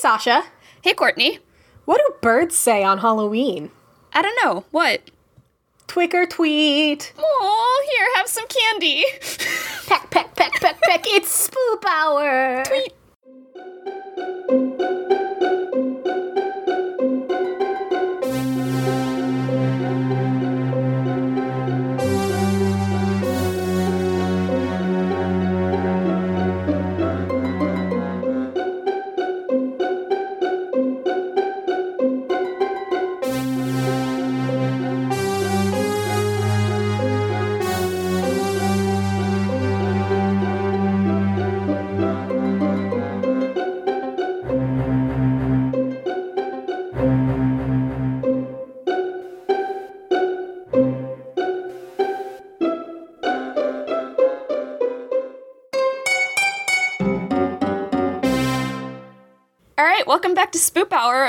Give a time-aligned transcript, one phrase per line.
[0.00, 0.44] Sasha.
[0.82, 1.40] Hey, Courtney.
[1.84, 3.70] What do birds say on Halloween?
[4.14, 4.64] I don't know.
[4.70, 5.02] What?
[5.86, 7.12] Twick or tweet.
[7.18, 9.04] Oh, here, have some candy.
[9.86, 11.04] Peck, peck, peck, peck, peck.
[11.06, 12.62] It's spoop hour.
[12.64, 12.94] Tweet.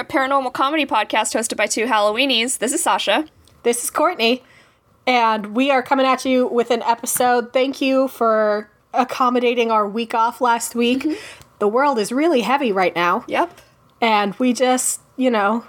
[0.01, 2.57] A paranormal comedy podcast hosted by two Halloweenies.
[2.57, 3.27] This is Sasha.
[3.61, 4.41] This is Courtney,
[5.05, 7.53] and we are coming at you with an episode.
[7.53, 11.03] Thank you for accommodating our week off last week.
[11.03, 11.13] Mm-hmm.
[11.59, 13.61] The world is really heavy right now, Yep.
[14.01, 15.65] and we just, you know,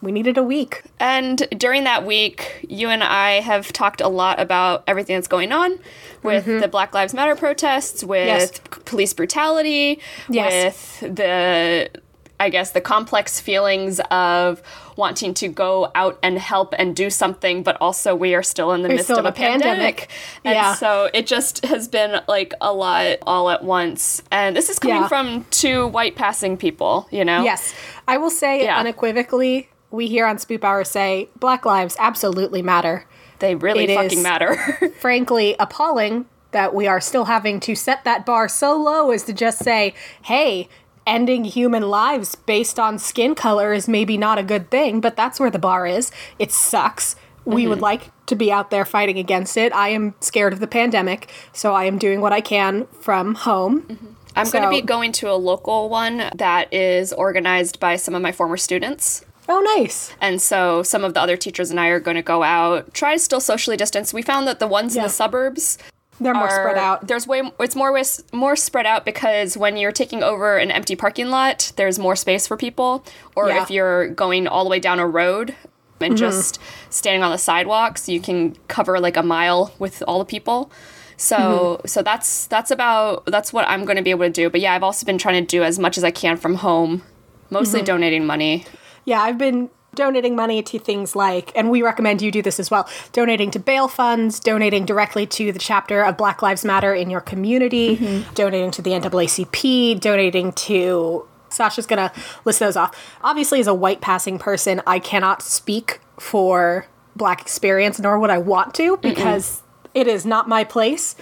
[0.00, 0.82] we needed a week.
[0.98, 5.52] And during that week, you and I have talked a lot about everything that's going
[5.52, 5.78] on
[6.22, 6.60] with mm-hmm.
[6.60, 8.58] the Black Lives Matter protests, with Yes.
[8.86, 10.00] police brutality,
[10.30, 11.02] Yes.
[11.02, 11.90] with the,
[12.38, 14.62] I guess, the complex feelings of
[14.96, 18.82] wanting to go out and help and do something, but also we are still in
[18.82, 19.62] the midst of a pandemic.
[19.62, 20.08] pandemic.
[20.44, 20.74] And Yeah.
[20.74, 24.22] so it just has been like a lot all at once.
[24.30, 25.08] And this is coming Yeah.
[25.08, 27.42] from two white passing people, you know?
[27.42, 27.74] Yes,
[28.06, 28.78] I will say Yeah.
[28.78, 33.06] unequivocally, we here on Spoop Hour say Black lives absolutely matter.
[33.38, 34.56] They really It fucking matter.
[35.00, 39.32] frankly appalling that we are still having to set that bar so low as to
[39.32, 40.68] just say, hey,
[41.06, 45.38] ending human lives based on skin color is maybe not a good thing, but that's
[45.38, 46.10] where the bar is.
[46.38, 47.16] It sucks.
[47.44, 47.84] We would mm-hmm.
[47.84, 49.72] like to be out there fighting against it.
[49.72, 53.82] I am scared of the pandemic, so I am doing what I can from home.
[53.82, 54.06] Mm-hmm.
[54.34, 58.20] I'm going to be going to a local one that is organized by some of
[58.20, 59.24] my former students.
[59.48, 60.12] Oh, nice.
[60.20, 63.14] And so some of the other teachers and I are going to go out, try
[63.14, 64.12] to still socially distance.
[64.12, 65.78] We found that the ones in the suburbs
[66.20, 67.06] They're more are spread out.
[67.08, 68.00] There's way it's more
[68.32, 72.46] more spread out because when you're taking over an empty parking lot, there's more space
[72.46, 73.04] for people.
[73.34, 73.62] Or Yeah.
[73.62, 75.54] if you're going all the way down a road
[76.00, 76.16] and Mm-hmm.
[76.16, 76.58] just
[76.90, 80.70] standing on the sidewalks, you can cover like a mile with all the people.
[81.18, 81.86] So Mm-hmm.
[81.86, 84.48] so that's that's about that's what I'm going to be able to do.
[84.50, 87.02] But yeah, I've also been trying to do as much as I can from home,
[87.50, 87.86] mostly Mm-hmm.
[87.86, 88.64] donating money.
[89.04, 92.70] Yeah, I've been donating money to things like, and we recommend you do this as
[92.70, 97.10] well, donating to bail funds, donating directly to the chapter of Black Lives Matter in
[97.10, 98.32] your community, mm-hmm.
[98.34, 101.26] donating to the NAACP, donating to.
[101.48, 102.12] Sasha's gonna
[102.44, 103.18] list those off.
[103.22, 108.38] Obviously, as a white passing person, I cannot speak for black experience, nor would I
[108.38, 109.62] want to, because
[109.94, 111.16] it is not my place.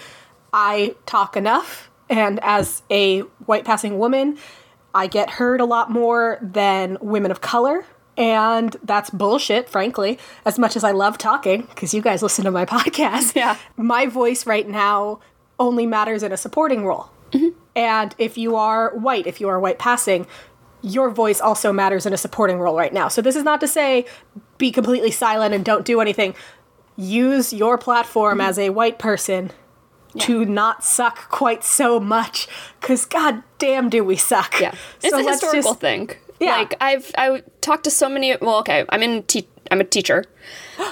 [0.53, 4.39] I talk enough, and as a white passing woman,
[4.95, 7.85] I get heard a lot more than women of color.
[8.16, 10.19] And that's bullshit, frankly.
[10.44, 13.56] As much as I love talking, because you guys listen to my podcast, Yeah.
[13.76, 15.20] my voice right now
[15.58, 17.10] only matters in a supporting role.
[17.32, 17.48] Mm-hmm.
[17.76, 20.26] And if you are white, if you are white passing,
[20.82, 23.08] your voice also matters in a supporting role right now.
[23.08, 24.04] So this is not to say
[24.58, 26.34] be completely silent and don't do anything.
[26.96, 28.48] Use your platform mm-hmm.
[28.48, 29.50] as a white person
[30.20, 32.46] to not suck quite so much
[32.81, 36.10] because god damn do we suck Yeah, it's So a let's historical just- thing.
[36.41, 36.56] Yeah.
[36.56, 38.37] like I've I talked to so many.
[38.41, 39.22] Well, okay, I'm in.
[39.25, 40.25] Te- I'm a teacher.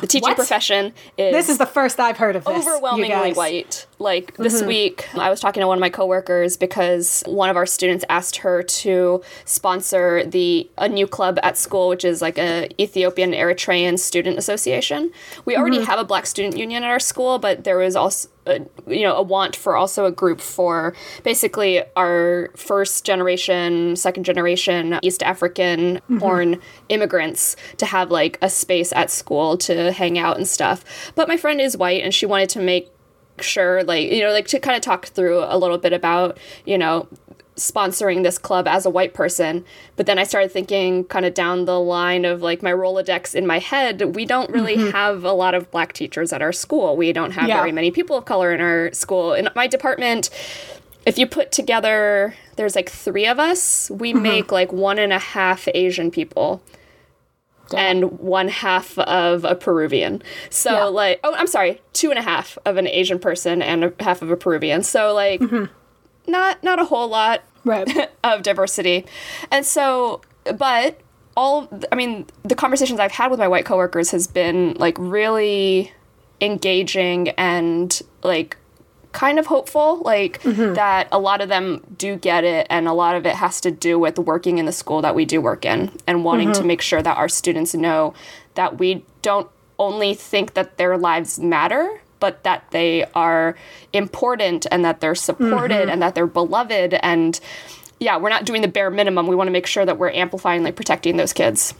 [0.00, 3.86] The teaching profession is this is the first i've heard of this overwhelmingly white.
[3.98, 4.66] Like this Mm-hmm.
[4.66, 8.36] week, I was talking to one of my coworkers because one of our students asked
[8.38, 13.98] her to sponsor the a new club at school, which is like a Ethiopian Eritrean
[13.98, 15.12] Student Association.
[15.44, 15.86] We already Mm-hmm.
[15.90, 19.16] have a Black Student Union at our school, but there was also a, you know
[19.16, 25.72] a want for also a group for basically our first generation, second generation East African
[25.72, 26.18] Mm-hmm.
[26.18, 30.84] born immigrants to have like a space at school to hang out and stuff.
[31.14, 32.90] But my friend is white and she wanted to make
[33.40, 36.76] sure like you know like to kind of talk through a little bit about you
[36.76, 37.08] know
[37.70, 39.64] sponsoring this club as a white person
[39.96, 43.46] but then i started thinking kind of down the line of like my rolodex in
[43.46, 44.90] my head we don't really mm-hmm.
[44.90, 47.58] have a lot of black teachers at our school we don't have Yeah.
[47.58, 50.30] very many people of color in our school in my department
[51.06, 54.22] if you put together there's like three of us we mm-hmm.
[54.22, 56.62] make like one and a half asian people
[57.74, 60.22] and one half of a Peruvian.
[60.50, 60.84] So Yeah.
[60.84, 64.22] like, oh, I'm sorry, two and a half of an Asian person and a half
[64.22, 64.82] of a Peruvian.
[64.82, 65.64] So like, mm-hmm.
[66.30, 67.42] not not a whole lot.
[67.64, 68.10] Right.
[68.24, 69.06] of diversity.
[69.50, 70.20] And so,
[70.56, 71.00] but
[71.36, 75.92] all, I mean, the conversations I've had with my white coworkers has been like really
[76.40, 78.56] engaging and like
[79.12, 80.74] kind of hopeful like mm-hmm.
[80.74, 83.70] that a lot of them do get it and a lot of it has to
[83.70, 86.68] do with working in the school that we do work in and wanting to mm-hmm.
[86.68, 88.14] make sure that our students know
[88.54, 89.48] that we don't
[89.78, 93.56] only think that their lives matter but that they are
[93.92, 95.90] important and that they're supported mm-hmm.
[95.90, 97.40] and that they're beloved and
[97.98, 100.62] yeah we're not doing the bare minimum we want to make sure that we're amplifying
[100.62, 101.74] like protecting those kids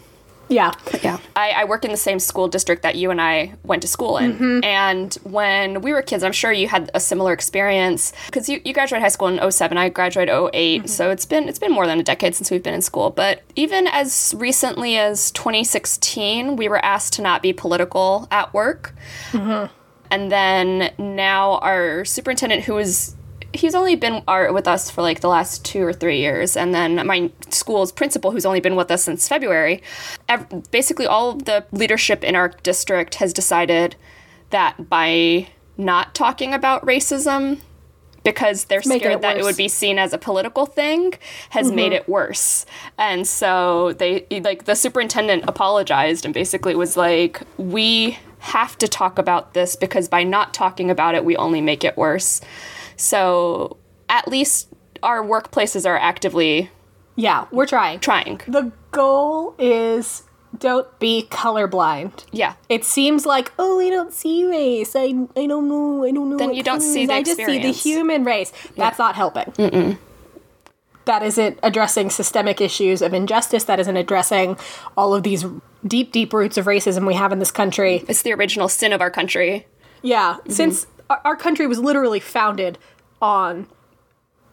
[0.49, 0.73] Yeah.
[1.03, 1.19] yeah.
[1.35, 4.19] I, I work in the same school district that you and I went to school
[4.19, 4.35] in.
[4.35, 4.65] Mm-hmm.
[4.65, 8.75] And when we were kids, I'm sure you had a similar experience because you, you
[8.75, 9.79] graduated high school in 07.
[9.79, 10.87] I graduated 8 mm-hmm.
[10.87, 13.11] So it's been it's been more than a decade since we've been in school.
[13.11, 18.95] But even as recently as 2016, we were asked to not be political at work.
[20.13, 23.17] And then now our superintendent, who is
[23.55, 26.75] he's only been our, with us for like the last two or three years, and
[26.75, 29.83] then my school's principal, who's only been with us since February.
[30.29, 33.97] Ev- basically, all of the leadership in our district has decided
[34.51, 35.49] that by
[35.79, 37.61] not talking about racism
[38.23, 41.15] because they're Make it scared that it would be seen as a political thing
[41.51, 41.77] has mm-hmm.
[41.77, 42.67] made it worse.
[42.99, 49.19] And so they like the superintendent apologized and basically was like we have to talk
[49.19, 52.41] about this because by not talking about it we only make it worse.
[52.97, 53.77] So
[54.09, 54.69] at least
[55.03, 56.71] our workplaces are actively
[57.17, 58.01] Yeah, we're trying.
[58.01, 58.41] trying.
[58.49, 60.25] The goal is
[60.59, 62.25] don't be colorblind.
[62.31, 62.55] Yeah.
[62.69, 64.95] It seems like, oh, I don't see race.
[64.95, 66.05] I, I don't know.
[66.05, 66.37] I don't know.
[66.37, 68.53] Then you don't see the I just see the human race.
[68.77, 69.99] That's not helping.
[71.07, 73.65] That isn't addressing systemic issues of injustice.
[73.65, 74.57] That isn't addressing
[74.97, 75.45] all of these
[75.87, 78.05] deep, deep roots of racism we have in this country.
[78.09, 79.67] It's the original sin of our country.
[80.03, 80.53] Yeah, Mm-hmm.
[80.53, 82.79] since our, our country was literally founded
[83.21, 83.69] on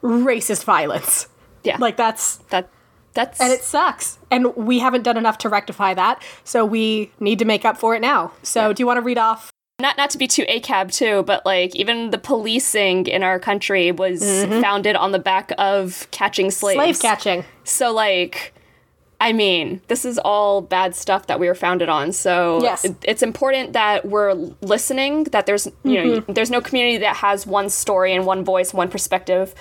[0.04, 1.28] racist violence.
[1.64, 1.78] Yeah.
[1.80, 2.70] Like that's that
[3.14, 4.18] that's and it sucks.
[4.31, 6.24] And we haven't done enough to rectify that.
[6.44, 8.31] So we need to make up for it now.
[8.44, 9.52] So do you want to read off?
[9.81, 13.92] not not to be too ACAB too, but like even the policing in our country
[13.94, 14.22] was
[14.62, 16.76] founded on the back of catching slaves.
[16.78, 17.46] Slave catching.
[17.64, 18.54] So like
[19.21, 22.13] I mean, this is all bad stuff that we were founded on.
[22.13, 22.86] So Yes.
[22.86, 26.31] it- it's important that we're listening, that there's you know, mm-hmm.
[26.33, 29.54] there's no community that has one story and one voice, one perspective.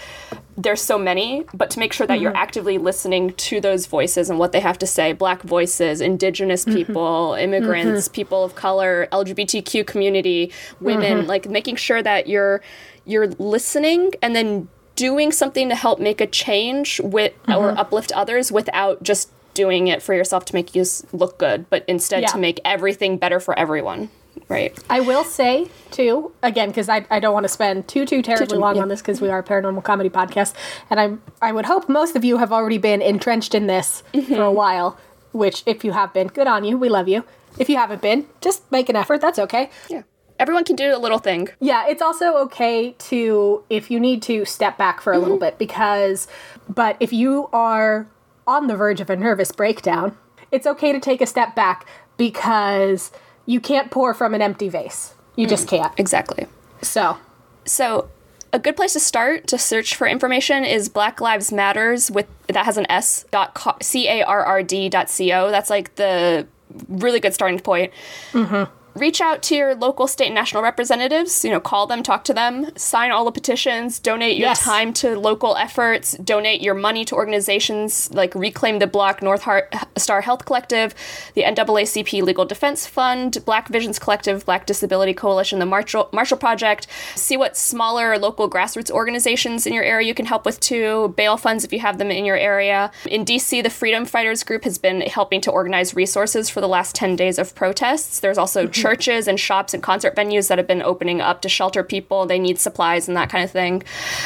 [0.56, 2.42] There's so many, but to make sure that you're mm-hmm.
[2.42, 6.76] actively listening to those voices and what they have to say, black voices, indigenous mm-hmm.
[6.76, 12.60] people, immigrants, people of color, LGBTQ community, women, like making sure that you're
[13.06, 18.50] you're listening and then doing something to help make a change with or uplift others
[18.50, 19.30] without just
[19.62, 22.28] doing it for yourself to make you look good, but instead Yeah.
[22.34, 24.08] to make everything better for everyone.
[24.48, 24.72] Right.
[24.88, 28.46] I will say too again because I, I don't want to spend too too terribly
[28.56, 28.82] too- long yeah.
[28.82, 30.54] on this because we are a paranormal comedy podcast
[30.90, 31.12] and I'm
[31.42, 34.34] I would hope most of you have already been entrenched in this Mm-hmm.
[34.34, 34.96] for a while.
[35.32, 36.78] Which if you have been, good on you.
[36.78, 37.24] We love you.
[37.58, 39.20] If you haven't been, just make an effort.
[39.20, 39.68] That's okay.
[39.90, 40.02] Yeah.
[40.38, 41.48] Everyone can do a little thing.
[41.60, 45.58] Yeah, it's also okay to, if you need to, step back for a little bit
[45.58, 46.28] because,
[46.68, 48.06] but if you are
[48.48, 50.16] on the verge of a nervous breakdown,
[50.50, 51.86] it's okay to take a step back
[52.16, 53.12] because
[53.46, 55.14] you can't pour from an empty vase.
[55.36, 55.92] You just mm, can't.
[55.98, 56.46] Exactly.
[56.82, 57.18] So,
[57.64, 58.08] So,
[58.52, 62.64] a good place to start to search for information is Black Lives Matters with that
[62.64, 65.50] has an S dot c a r r d dot c o.
[65.50, 66.46] That's like the
[66.88, 67.92] really good starting point.
[68.32, 68.72] Mm-hmm.
[68.98, 71.44] Reach out to your local, state, and national representatives.
[71.44, 74.64] You know, call them, talk to them, sign all the petitions, donate your Yes.
[74.64, 79.74] time to local efforts, donate your money to organizations like Reclaim the Block, North Heart,
[79.96, 80.94] Star Health Collective,
[81.34, 86.86] the NAACP Legal Defense Fund, Black Visions Collective, Black Disability Coalition, the Marshall, Marshall Project.
[87.14, 91.14] See what smaller local grassroots organizations in your area you can help with too.
[91.16, 92.90] Bail funds if you have them in your area.
[93.06, 96.94] In DC, the Freedom Fighters Group has been helping to organize resources for the last
[96.94, 98.20] 10 days of protests.
[98.20, 98.72] There's also mm-hmm.
[98.88, 102.26] Churches and shops and concert venues that have been opening up to shelter people.
[102.26, 103.82] They need supplies and that kind of thing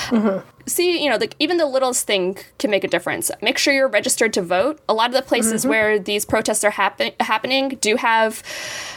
[0.07, 0.49] mm-hmm.
[0.67, 3.31] see, you know, like even the littlest thing can make a difference.
[3.41, 4.81] Make sure you're registered to vote.
[4.89, 5.71] A lot of the places mm-hmm.
[5.71, 8.43] where these protests are happen- happening do have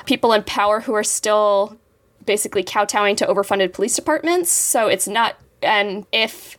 [0.05, 1.77] people in power who are still
[2.25, 4.51] basically kowtowing to overfunded police departments.
[4.51, 6.57] So it's not, and if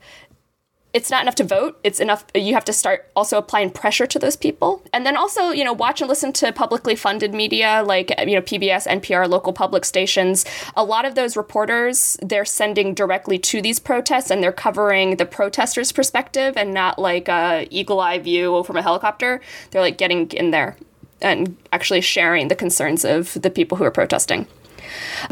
[0.96, 4.18] it's not enough to vote, it's enough, you have to start also applying pressure to
[4.18, 4.82] those people.
[4.94, 8.40] And then also, you know, watch and listen to publicly funded media like, you know,
[8.40, 10.46] PBS, NPR, local public stations.
[10.74, 15.26] A lot of those reporters, they're sending directly to these protests and they're covering the
[15.26, 19.42] protesters' perspective and not like a eagle eye view from a helicopter.
[19.72, 20.78] They're like getting in there
[21.20, 24.46] and actually sharing the concerns of the people who are protesting.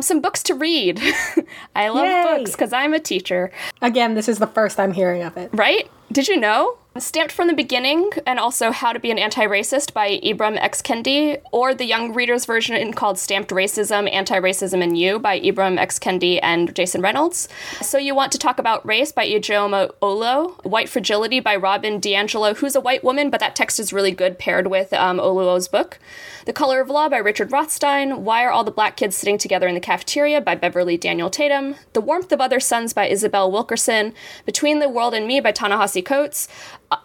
[0.00, 1.00] Some books to read.
[1.76, 2.22] I love Yay.
[2.38, 3.50] books because I'm a teacher,
[3.82, 5.50] again, this is the first I'm hearing of it.
[5.52, 5.90] right?
[6.14, 6.78] Did you know?
[6.96, 10.80] Stamped from the Beginning and also How to Be an Anti Racist by Ibram X.
[10.80, 15.76] Kendi, or the young readers version called Stamped Racism, Anti Racism and You by Ibram
[15.76, 15.98] X.
[15.98, 17.48] Kendi and Jason Reynolds.
[17.82, 22.58] So You Want to Talk About Race by Ijeoma Oluo, White Fragility by Robin DiAngelo,
[22.58, 25.98] who's a white woman, but that text is really good paired with um, Oluo's book.
[26.46, 29.66] The Color of Law by Richard Rothstein, Why Are All the Black Kids Sitting Together
[29.66, 34.12] in the Cafeteria by Beverly Daniel Tatum, The Warmth of Other Suns by Isabel Wilkerson,
[34.46, 36.48] Between the World and Me by Ta-Nehisi Uh,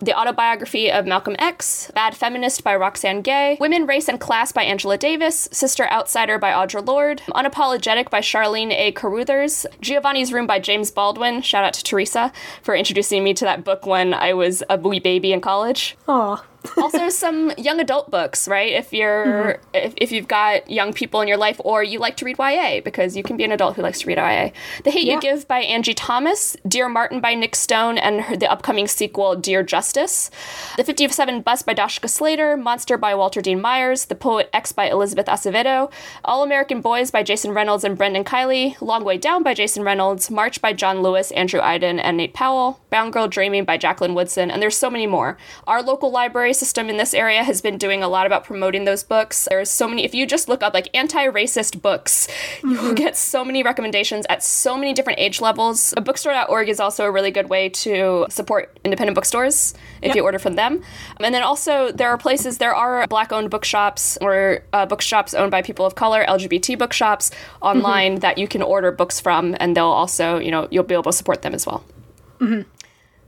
[0.01, 4.63] The Autobiography of Malcolm X, Bad Feminist by Roxane Gay, Women, Race, and Class by
[4.63, 8.91] Angela Davis, Sister Outsider by Audre Lorde, Unapologetic by Charlene A.
[8.91, 11.41] Carruthers, Giovanni's Room by James Baldwin.
[11.41, 12.31] Shout out to Teresa
[12.61, 15.97] for introducing me to that book when I was a wee baby in college.
[16.07, 16.43] Aw.
[16.77, 19.61] also some young adult books right if you're mm-hmm.
[19.73, 22.81] if, if you've got young people in your life or you like to read ya
[22.83, 24.49] because you can be an adult who likes to read ya
[24.83, 25.15] the hate yeah.
[25.15, 29.35] you give by angie thomas dear martin by nic stone and her, the upcoming sequel
[29.35, 30.29] dear justice
[30.75, 34.89] the 57 bus by dashka slater monster by walter dean myers the poet x by
[34.89, 35.89] elizabeth acevedo
[36.25, 40.29] all american boys by jason reynolds and brendan kiely long way down by jason reynolds
[40.29, 44.51] march by john lewis andrew Aydin, and nate powell Brown girl dreaming by jacqueline woodson
[44.51, 47.77] and there's so many more our local library library system in this area has been
[47.77, 49.47] doing a lot about promoting those books.
[49.49, 52.71] There's so many, if you just look up like anti racist books, mm-hmm.
[52.71, 55.93] you will get so many recommendations at so many different age levels.
[55.97, 59.55] Bookstore.org is also a really good way to support independent bookstores
[60.01, 60.15] if yep.
[60.15, 60.81] you order from them.
[61.19, 65.51] And then also, there are places, there are black owned bookshops or uh, bookshops owned
[65.51, 68.19] by people of color, LGBT bookshops online mm-hmm.
[68.21, 71.13] that you can order books from, and they'll also, you know, you'll be able to
[71.13, 71.83] support them as well.
[72.39, 72.61] Mm-hmm.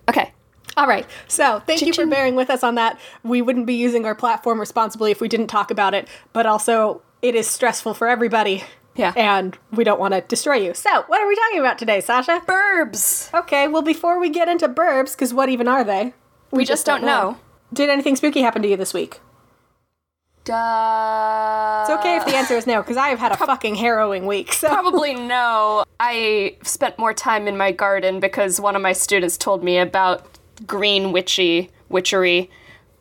[0.09, 0.31] Okay.
[0.77, 1.05] All right.
[1.27, 2.99] So thank you for bearing with us on that.
[3.23, 7.01] We wouldn't be using our platform responsibly if we didn't talk about it, but also
[7.21, 8.63] it is stressful for everybody.
[8.95, 9.13] Yeah.
[9.15, 10.73] And we don't want to destroy you.
[10.73, 12.41] So, what are we talking about today, Sasha?
[12.45, 13.33] Burbs.
[13.33, 16.13] Okay, well, before we get into burbs, because what even are they?
[16.51, 17.31] We, we just, just, don't, know.
[17.31, 17.37] know.
[17.73, 19.19] Did anything spooky happen to you this week?
[20.43, 21.83] Duh.
[21.83, 24.25] It's okay if the answer is no, because I have had a Pro- fucking harrowing
[24.25, 24.53] week.
[24.53, 24.69] So.
[24.69, 25.85] Probably no.
[25.99, 30.25] I spent more time in my garden because one of my students told me about
[30.65, 32.49] green witchy witchery,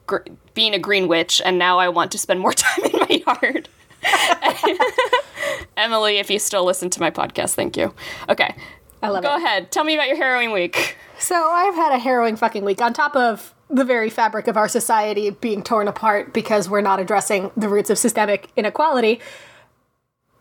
[0.06, 0.18] gr-
[0.54, 3.68] being a green witch, and now I want to spend more time in my yard.
[5.76, 7.94] Emily, if you still listen to my podcast, thank you.
[8.28, 8.54] Okay.
[9.02, 9.38] I love Go it.
[9.42, 9.70] ahead.
[9.70, 10.96] Tell me about your harrowing week.
[11.18, 12.80] So I've had a harrowing fucking week.
[12.80, 16.98] On top of the very fabric of our society being torn apart because we're not
[16.98, 19.20] addressing the roots of systemic inequality,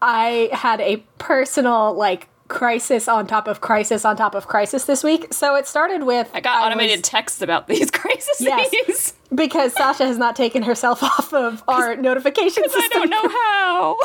[0.01, 5.03] I had a personal, like, crisis on top of crisis on top of crisis this
[5.03, 5.33] week.
[5.33, 8.41] So it started with I got automated was, texts about these crises.
[8.41, 12.81] Yes, because Sasha has not taken herself off of our notification system.
[12.83, 13.97] I don't know how.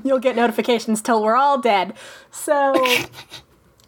[0.04, 1.94] You'll get notifications till we're all dead.
[2.30, 2.74] So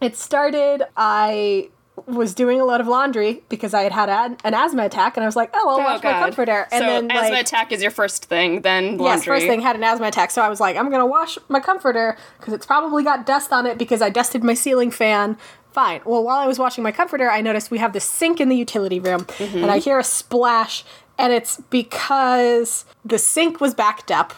[0.00, 0.83] it started.
[0.97, 1.68] I
[2.07, 5.25] was doing a lot of laundry because I had had an, an asthma attack, and
[5.25, 6.12] I was like, "Oh, I'll oh, wash God.
[6.12, 9.07] my comforter." And so then asthma like, attack is your first thing, then laundry.
[9.07, 11.61] Yes, first thing had an asthma attack, so I was like, "I'm gonna wash my
[11.61, 15.37] comforter because it's probably got dust on it because I dusted my ceiling fan."
[15.73, 16.00] Fine.
[16.05, 18.57] Well, while I was washing my comforter, I noticed we have this sink in the
[18.57, 19.59] utility room, mm-hmm.
[19.59, 20.85] and I hear a splash,
[21.19, 24.35] and it's because the sink was backed up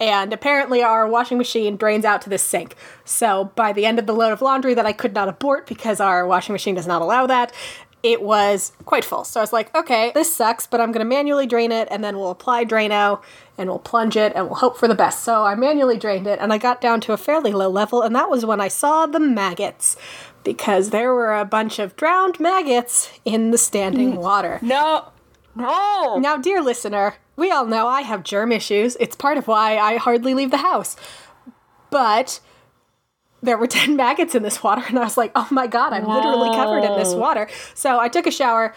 [0.00, 2.74] and apparently our washing machine drains out to this sink.
[3.04, 6.00] So by the end of the load of laundry that I could not abort because
[6.00, 7.52] our washing machine does not allow that,
[8.02, 9.24] it was quite full.
[9.24, 12.02] So I was like, okay, this sucks, but I'm going to manually drain it and
[12.02, 13.20] then we'll apply Drano
[13.58, 15.22] and we'll plunge it and we'll hope for the best.
[15.22, 18.14] So I manually drained it and I got down to a fairly low level and
[18.16, 19.96] that was when I saw the maggots
[20.44, 24.16] because there were a bunch of drowned maggots in the standing mm.
[24.16, 24.58] water.
[24.62, 25.08] No.
[25.54, 26.16] No.
[26.18, 28.96] Now, dear listener, we all know I have germ issues.
[29.00, 30.94] It's part of why I hardly leave the house.
[31.90, 32.40] But
[33.42, 36.04] there were 10 maggots in this water, and I was like, oh my god, I'm
[36.04, 36.14] Whoa.
[36.14, 37.48] literally covered in this water.
[37.74, 38.74] So I took a shower.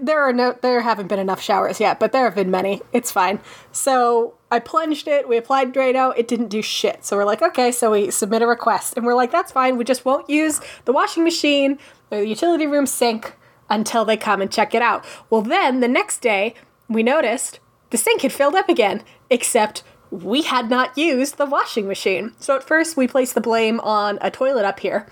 [0.00, 2.82] There are no there haven't been enough showers yet, but there have been many.
[2.92, 3.38] It's fine.
[3.70, 7.04] So I plunged it, we applied Drano, it didn't do shit.
[7.04, 8.94] So we're like, okay, so we submit a request.
[8.96, 11.78] And we're like, that's fine, we just won't use the washing machine
[12.10, 13.36] or the utility room sink
[13.70, 15.04] until they come and check it out.
[15.30, 16.54] Well, then the next day,
[16.88, 21.86] we noticed the sink had filled up again, except we had not used the washing
[21.86, 22.32] machine.
[22.38, 25.06] So at first, we placed the blame on a toilet up here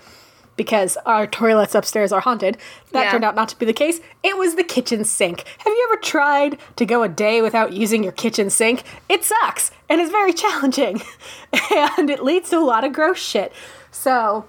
[0.55, 2.57] because our toilets upstairs are haunted.
[2.91, 3.11] That yeah.
[3.11, 3.99] turned out not to be the case.
[4.23, 5.43] It was the kitchen sink.
[5.59, 8.83] Have you ever tried to go a day without using your kitchen sink?
[9.09, 11.01] It sucks and it's very challenging
[11.97, 13.51] and it leads to a lot of gross shit.
[13.91, 14.45] So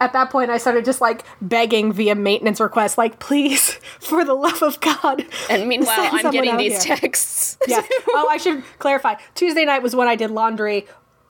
[0.00, 4.34] at that point I started just like begging via maintenance requests, like, please, for the
[4.34, 5.24] love of God.
[5.50, 6.96] And meanwhile, I'm getting these here.
[6.96, 7.58] texts.
[7.66, 7.82] yeah.
[8.08, 9.14] Oh, I should clarify.
[9.34, 10.86] Tuesday night was when I did laundry.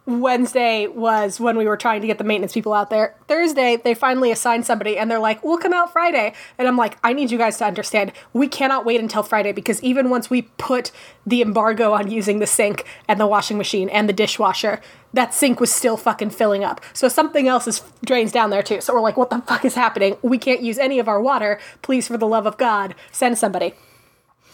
[0.07, 3.17] Wednesday was when we were trying to get the maintenance people out there.
[3.27, 6.33] Thursday, they finally assigned somebody and they're like, we'll come out Friday.
[6.59, 9.83] And I'm like, I need you guys to understand, we cannot wait until Friday because
[9.83, 10.93] even once we put
[11.27, 14.81] the embargo on using the sink and the washing machine and the dishwasher,
[15.13, 16.81] that sink was still fucking filling up.
[16.93, 18.81] So something else is drains down there too.
[18.81, 20.17] So we're like, what the fuck is happening?
[20.23, 21.59] We can't use any of our water.
[21.83, 23.75] Please, for the love of God, send somebody.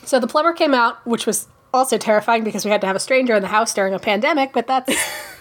[0.05, 3.01] So the plumber came out, which was also terrifying because we had to have a
[3.01, 4.93] stranger in the house during a pandemic, but that's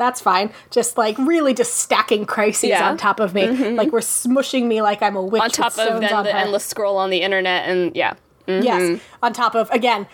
[0.00, 0.50] that's fine.
[0.70, 2.88] Just like really just stacking crises Yeah.
[2.88, 3.46] on top of me.
[3.76, 5.42] Like we're smushing me like I'm a witch.
[5.42, 6.38] on top of then on the her.
[6.38, 8.14] endless scroll on the internet and yeah.
[8.48, 8.64] Mm-hmm.
[8.64, 9.00] Yes.
[9.22, 10.08] On top of again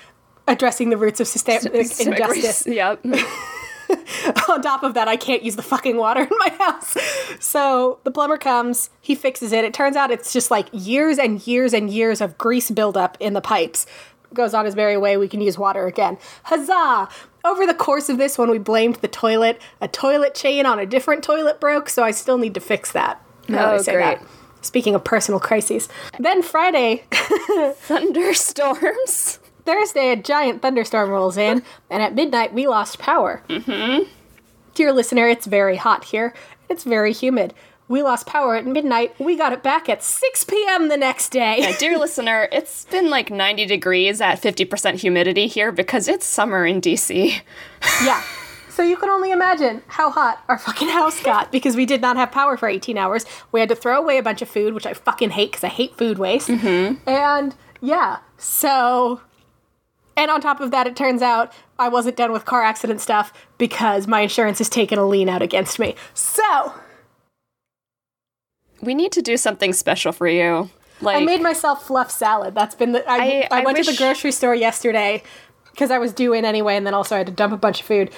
[0.49, 2.67] addressing the roots of systemic injustice.
[2.67, 3.05] yep.
[4.49, 6.97] on top of that, I can't use the fucking water in my house.
[7.41, 9.65] So the plumber comes, he fixes it.
[9.65, 13.33] It turns out it's just like years and years and years of grease buildup in
[13.35, 13.87] the pipes.
[14.35, 16.19] Goes on his merry way, we can use water again.
[16.45, 17.09] Huzzah!
[17.47, 20.87] Over the course of this, when we blamed the toilet, a toilet chain on a
[20.87, 23.23] different toilet broke, so I still need to fix that.
[23.49, 24.19] Now that I Oh, say great.
[24.19, 24.27] that.
[24.63, 25.89] Speaking of personal crises.
[26.19, 27.05] Then Friday,
[27.75, 29.39] Thunderstorms.
[29.65, 33.43] Thursday, a giant thunderstorm rolls in, and at midnight, we lost power.
[33.49, 34.09] Mm-hmm.
[34.75, 36.35] Dear listener, it's very hot here.
[36.69, 37.55] It's very humid.
[37.89, 39.19] We lost power at midnight.
[39.21, 40.89] We got it back at 6 p.m.
[40.89, 41.59] the next day.
[41.61, 46.67] Yeah, dear listener, it's been like 90 degrees at 50% humidity here because it's summer
[46.67, 47.41] in DC.
[48.05, 48.23] yeah.
[48.69, 52.17] So you can only imagine how hot our fucking house got because we did not
[52.17, 53.25] have power for 18 hours.
[53.51, 55.69] We had to throw away a bunch of food, which I fucking hate because I
[55.69, 56.49] hate food waste.
[56.49, 57.09] Mm-hmm.
[57.09, 59.23] And yeah, so.
[60.15, 63.33] And on top of that, it turns out I wasn't done with car accident stuff
[63.59, 65.95] because my insurance has taken a lien out against me.
[66.13, 66.75] So
[68.83, 70.71] We need to do something special for you.
[71.01, 72.55] Like I made myself fluff salad.
[72.55, 73.09] That's been the.
[73.09, 75.23] I, I- I, I went to the grocery store yesterday
[75.73, 77.81] because I was due in anyway, and then also I had to dump a bunch
[77.81, 78.11] of food.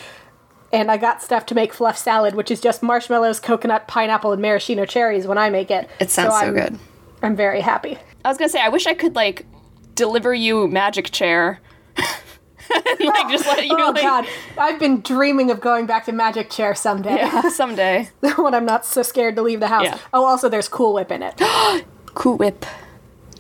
[0.72, 4.42] And I got stuff to make fluff salad, which is just marshmallows, coconut, pineapple, and
[4.42, 5.88] maraschino cherries when I make it.
[5.98, 6.78] It sounds so I'm, good.
[7.22, 7.96] I'm very happy.
[8.24, 9.46] I was gonna say, I wish I could like
[9.94, 11.58] deliver you magic chair.
[13.00, 16.50] like just let you oh like God, I've been dreaming of going back to Magic
[16.50, 18.11] Chair someday yeah, someday.
[18.37, 19.85] when I'm not so scared to leave the house.
[19.85, 19.98] Yeah.
[20.12, 21.40] Oh, also there's Cool Whip in it.
[22.14, 22.66] Cool whip.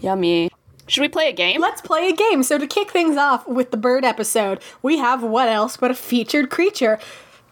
[0.02, 0.50] Yummy.
[0.86, 1.60] Should we play a game?
[1.60, 2.44] Let's play a game.
[2.44, 5.94] So to kick things off with the bird episode, we have what else but a
[5.94, 7.00] featured creature.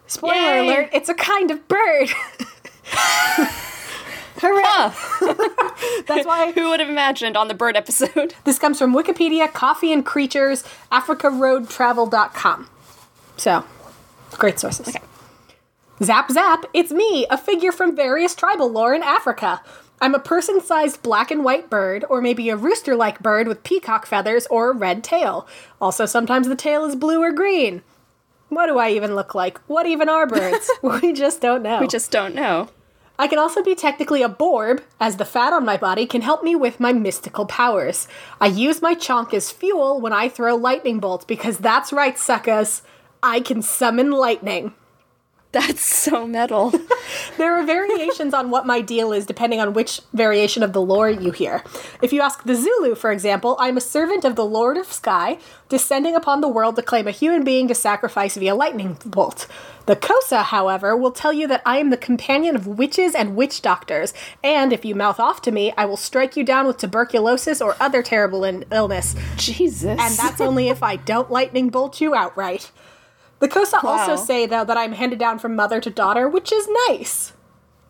[0.05, 0.59] Spoiler Yay.
[0.59, 2.09] alert, it's a kind of bird.
[4.39, 4.61] Hooray!
[4.65, 6.03] Huh.
[6.07, 8.35] That's why Who would have imagined on the bird episode?
[8.43, 12.69] this comes from Wikipedia, Coffee and Creatures, AfricaRoadTravel.com.
[13.37, 13.65] So,
[14.31, 14.87] great sources.
[14.87, 15.01] Okay.
[16.03, 19.61] Zap Zap, it's me, a figure from various tribal lore in Africa.
[19.99, 23.63] I'm a person sized black and white bird, or maybe a rooster like bird with
[23.63, 25.47] peacock feathers or a red tail.
[25.81, 27.81] Also, sometimes the tail is blue or green.
[28.49, 29.57] What do I even look like?
[29.67, 30.69] What even are birds?
[30.83, 31.79] we just don't know.
[31.79, 32.69] We just don't know.
[33.19, 36.43] I can also be technically a borb, as the fat on my body can help
[36.43, 38.07] me with my mystical powers.
[38.39, 42.83] I use my chonk as fuel when I throw lightning bolts, because that's right, suckers.
[43.23, 44.73] I can summon lightning.
[45.57, 46.71] That's so metal.
[47.37, 51.09] There are variations on what my deal is depending on which variation of the lore
[51.09, 51.63] you hear.
[52.01, 55.37] If you ask the Zulu, for example, I'm a servant of the Lord of Sky,
[55.69, 59.47] descending upon the world to claim a human being to sacrifice via lightning bolt.
[59.85, 63.61] The Xhosa, however, will tell you that I am the companion of witches and witch
[63.61, 67.61] doctors, and if you mouth off to me, I will strike you down with tuberculosis
[67.61, 69.15] or other terrible in- illness.
[69.37, 69.97] Jesus.
[69.99, 72.71] And that's only if I don't lightning bolt you outright.
[73.39, 76.67] The Xhosa also say, though, that I'm handed down from mother to daughter, which is
[76.87, 77.33] nice.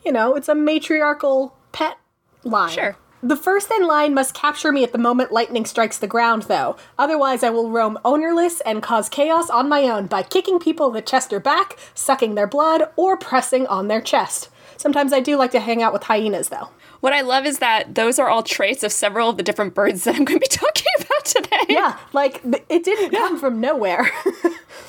[0.03, 1.97] You know, it's a matriarchal pet
[2.43, 2.71] line.
[2.71, 2.97] Sure.
[3.23, 6.77] The first in line must capture me at the moment lightning strikes the ground, though.
[6.99, 10.93] Otherwise, I will roam ownerless and cause chaos on my own by kicking people in
[10.93, 14.49] the chest or back, sucking their blood, or pressing on their chest.
[14.77, 16.69] Sometimes I do like to hang out with hyenas, though.
[17.01, 20.03] What I love is that those are all traits of several of the different birds
[20.05, 21.65] that I'm going to be talking about today.
[21.69, 24.09] Yeah, like, it didn't come from nowhere.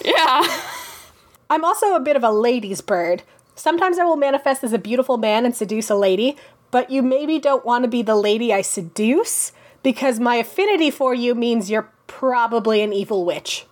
[0.05, 0.61] Yeah.
[1.51, 3.23] I'm also a bit of a ladies' bird.
[3.55, 6.37] Sometimes I will manifest as a beautiful man and seduce a lady,
[6.71, 11.15] but you maybe don't want to be the lady I seduce because my affinity for
[11.15, 13.67] you means you're probably an evil witch.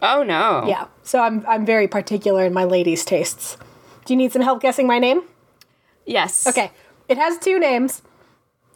[0.00, 0.64] Oh no.
[0.66, 3.56] Yeah, so I'm I'm very particular in my ladies' tastes.
[4.04, 5.22] Do you need some help guessing my name?
[6.06, 6.46] Yes.
[6.46, 6.70] Okay,
[7.08, 8.02] it has two names.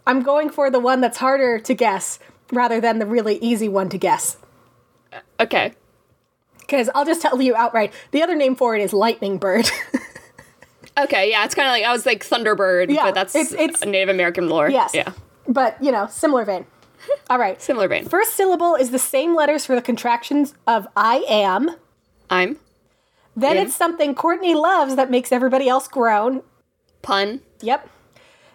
[0.07, 2.19] I'm going for the one that's harder to guess
[2.53, 4.37] rather than the really easy one to guess.
[5.13, 5.73] Uh, okay.
[6.61, 9.69] Because I'll just tell you outright the other name for it is lightning bird.
[10.99, 11.31] Okay.
[11.31, 11.45] Yeah.
[11.45, 14.49] It's kind of like I was like Thunderbird, Yeah, but that's it's- it's- Native American
[14.49, 14.71] lore.
[14.71, 14.93] Yes.
[14.95, 15.13] Yeah.
[15.47, 16.65] But, you know, similar vein.
[17.31, 17.61] All right.
[17.61, 18.09] Similar vein.
[18.09, 21.71] First syllable is the same letters for the contractions of I am,
[22.31, 22.57] I'm.
[23.37, 26.43] Then it's something Courtney loves that makes everybody else groan.
[27.03, 27.43] Pun.
[27.61, 27.91] Yep.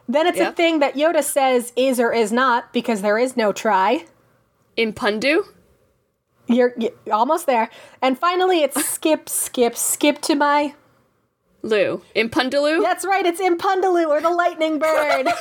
[0.07, 3.53] Then it's a thing that Yoda says is or is not because there is no
[3.53, 4.05] try.
[4.77, 5.43] Impundu.
[6.47, 7.69] You're, you're almost there.
[8.01, 10.73] And finally, it's skip, skip, skip to my.
[11.63, 12.01] Lou.
[12.15, 12.81] Impundulu.
[12.81, 15.27] That's right, it's Impundulu or the lightning bird.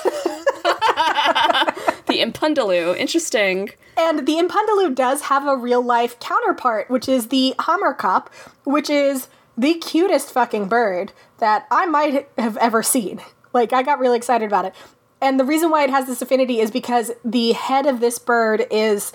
[2.07, 2.97] The Impundulu.
[2.97, 3.71] Interesting.
[3.97, 8.27] and the Impundulu does have a real life counterpart, which is the Hammerkop,
[8.65, 13.21] which is the cutest fucking bird that I might have ever seen.
[13.53, 14.75] Like, I got really excited about it.
[15.21, 18.67] And the reason why it has this affinity is because the head of this bird
[18.73, 19.13] is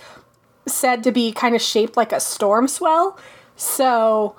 [0.65, 3.19] said to be kind of shaped like a storm swell.
[3.57, 4.37] So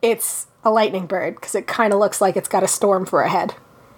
[0.00, 3.22] it's a lightning bird because it kind of looks like it's got a storm for
[3.22, 3.54] a head.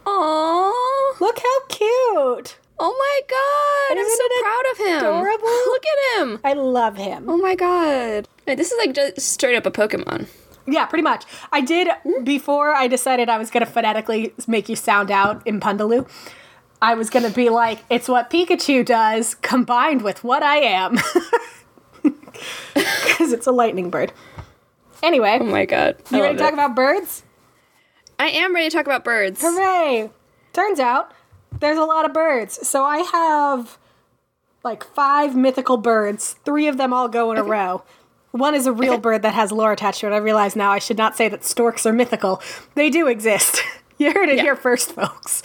[0.07, 1.21] Aww.
[1.21, 2.57] Look how cute!
[2.79, 3.99] Oh my god.
[3.99, 5.09] I'm so proud of him.
[5.09, 5.49] adorable?
[5.67, 6.41] Look at him.
[6.43, 7.29] I love him.
[7.29, 8.27] Oh my god.
[8.47, 10.27] This is like just straight up a Pokemon.
[10.67, 11.25] Yeah, pretty much.
[11.53, 11.89] I did
[12.25, 16.09] before I decided I was going to phonetically make you sound out Impundulu.
[16.81, 20.99] I was going to be like, it's what Pikachu does combined with what I am.
[22.75, 24.13] Because it's a lightning bird.
[25.03, 25.97] Anyway, Oh my god.
[26.11, 26.55] I you ready love to talk it.
[26.55, 27.23] about birds?
[28.19, 29.41] I am ready to talk about birds.
[29.43, 30.11] Hooray!
[30.53, 31.13] Turns out
[31.59, 32.67] there's a lot of birds.
[32.69, 33.79] So I have
[34.63, 36.37] like five mythical birds.
[36.45, 37.83] Three of them all go in a row.
[38.31, 40.13] One is a real bird that has lore attached to it.
[40.13, 42.41] I realize now I should not say that storks are mythical.
[42.77, 43.61] They do exist.
[43.99, 44.43] you heard it Yeah.
[44.43, 45.43] here first, folks.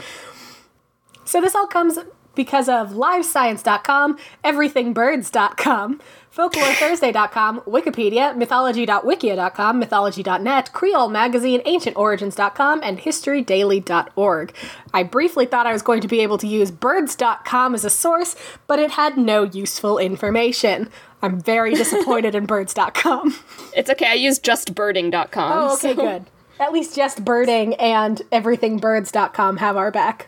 [1.26, 1.98] So this all comes
[2.38, 6.00] because of livescience.com, everythingbirds.com,
[6.34, 14.54] folklorethursday.com, Wikipedia, mythology.wikia.com, mythology.net, Creole Magazine, ancientorigins.com, and historydaily.org.
[14.94, 18.36] I briefly thought I was going to be able to use birds.com as a source,
[18.68, 20.90] but it had no useful information.
[21.22, 23.36] I'm very disappointed in birds.com.
[23.76, 24.12] It's okay.
[24.12, 25.52] I use justbirding.com.
[25.52, 26.26] Oh, okay, so- good.
[26.60, 30.28] At least just birding and everythingbirds.com have our back.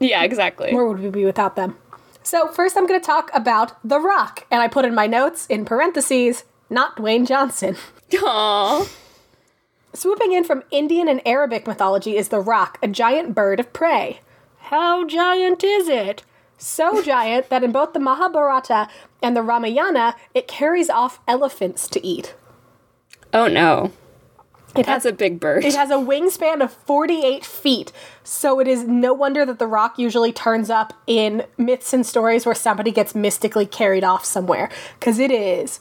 [0.00, 0.74] Yeah, exactly.
[0.74, 1.76] Where would we be without them?
[2.22, 5.46] So, first I'm going to talk about The Rock, and I put in my notes,
[5.46, 7.76] in parentheses, not Dwayne Johnson.
[8.10, 8.88] Aww.
[9.92, 14.20] Swooping in from Indian and Arabic mythology is the rock, a giant bird of prey.
[14.58, 16.22] How giant is it?
[16.58, 18.88] So giant that in both the Mahabharata
[19.22, 22.34] and the Ramayana, it carries off elephants to eat.
[23.32, 23.92] Oh no.
[24.78, 25.64] It That's has a big bird.
[25.64, 29.98] It has a wingspan of 48 feet, so it is no wonder that the rock
[29.98, 35.18] usually turns up in myths and stories where somebody gets mystically carried off somewhere, because
[35.18, 35.80] it is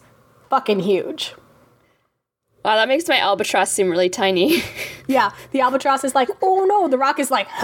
[0.49, 1.33] fucking huge.
[2.63, 4.63] wow, that makes my albatross seem really tiny.
[5.07, 7.47] Yeah, the albatross is like, oh no, the rock is like,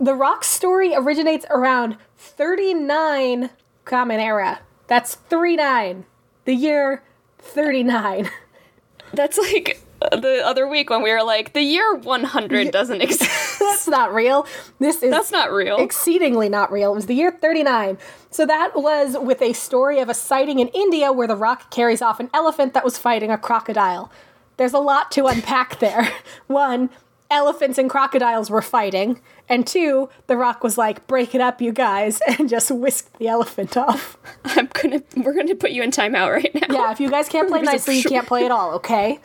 [0.00, 3.50] the rock story originates around 39
[3.84, 4.60] Common Era.
[4.86, 6.06] That's 39.
[6.46, 7.02] The year
[7.42, 8.30] 39.
[9.14, 13.58] That's like uh, the other week when we were like, the year 100 doesn't exist.
[13.58, 14.46] That's not real.
[14.78, 15.76] This is That's not real.
[15.78, 16.92] exceedingly not real.
[16.92, 17.98] It was the year 39.
[18.30, 22.00] So that was with a story of a sighting in India where the rock carries
[22.00, 24.10] off an elephant that was fighting a crocodile.
[24.56, 26.10] There's a lot to unpack there.
[26.46, 26.88] One,
[27.32, 29.20] elephants and crocodiles were fighting.
[29.48, 33.28] And two, the rock was like, break it up, you guys, and just whisked the
[33.28, 34.16] elephant off.
[34.44, 36.74] I'm gonna, we're gonna put you in timeout right now.
[36.74, 39.18] Yeah, if you guys can't play nicely, you can't play at all, okay?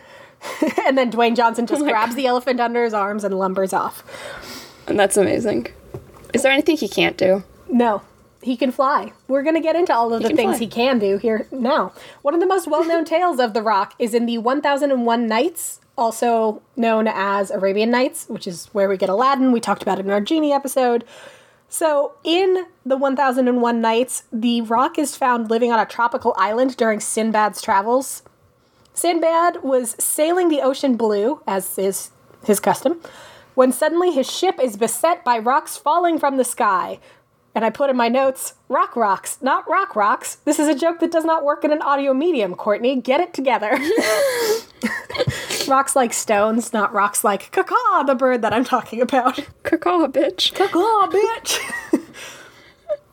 [0.85, 2.17] and then Dwayne Johnson just Oh grabs God.
[2.17, 4.03] the elephant under his arms and lumbers off.
[4.87, 5.67] And that's amazing.
[6.33, 7.43] Is there anything he can't do?
[7.69, 8.03] No,
[8.43, 9.13] he can fly.
[9.27, 10.59] We're going to get into all of the things fly.
[10.59, 11.91] he can do here now.
[12.21, 15.79] One of the most well known tales of The Rock is in the 1001 Nights,
[15.97, 19.51] also known as Arabian Nights, which is where we get Aladdin.
[19.51, 21.03] We talked about it in our Genie episode.
[21.69, 26.99] So, in the 1001 Nights, the rock is found living on a tropical island during
[26.99, 28.23] Sinbad's travels.
[28.93, 32.11] Sinbad was sailing the ocean blue, as is
[32.45, 33.01] his custom,
[33.53, 36.99] when suddenly his ship is beset by rocks falling from the sky.
[37.57, 40.35] And I put in my notes, rock rocks, not rock rocks.
[40.45, 43.01] This is a joke that does not work in an audio medium, Courtney.
[43.01, 43.71] Get it together.
[45.67, 49.37] rocks like stones, not rocks like caca, the bird that I'm talking about.
[49.63, 50.53] Caw, bitch.
[50.53, 51.99] Caca, bitch.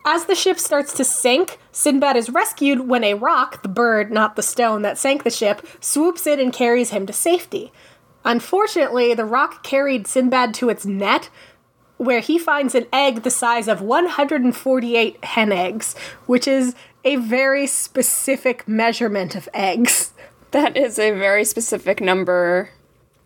[0.05, 4.37] As the ship starts to sink, Sinbad is rescued when a rock, the bird, not
[4.37, 7.73] the stone that sank the ship, swoops in and carries him to safety.
[8.27, 11.31] Unfortunately, the rock carried Sinbad to its net,
[11.97, 15.95] where he finds an egg the size of 148 hen eggs,
[16.27, 20.11] which is a very specific measurement of eggs.
[20.51, 22.71] That is a very specific number.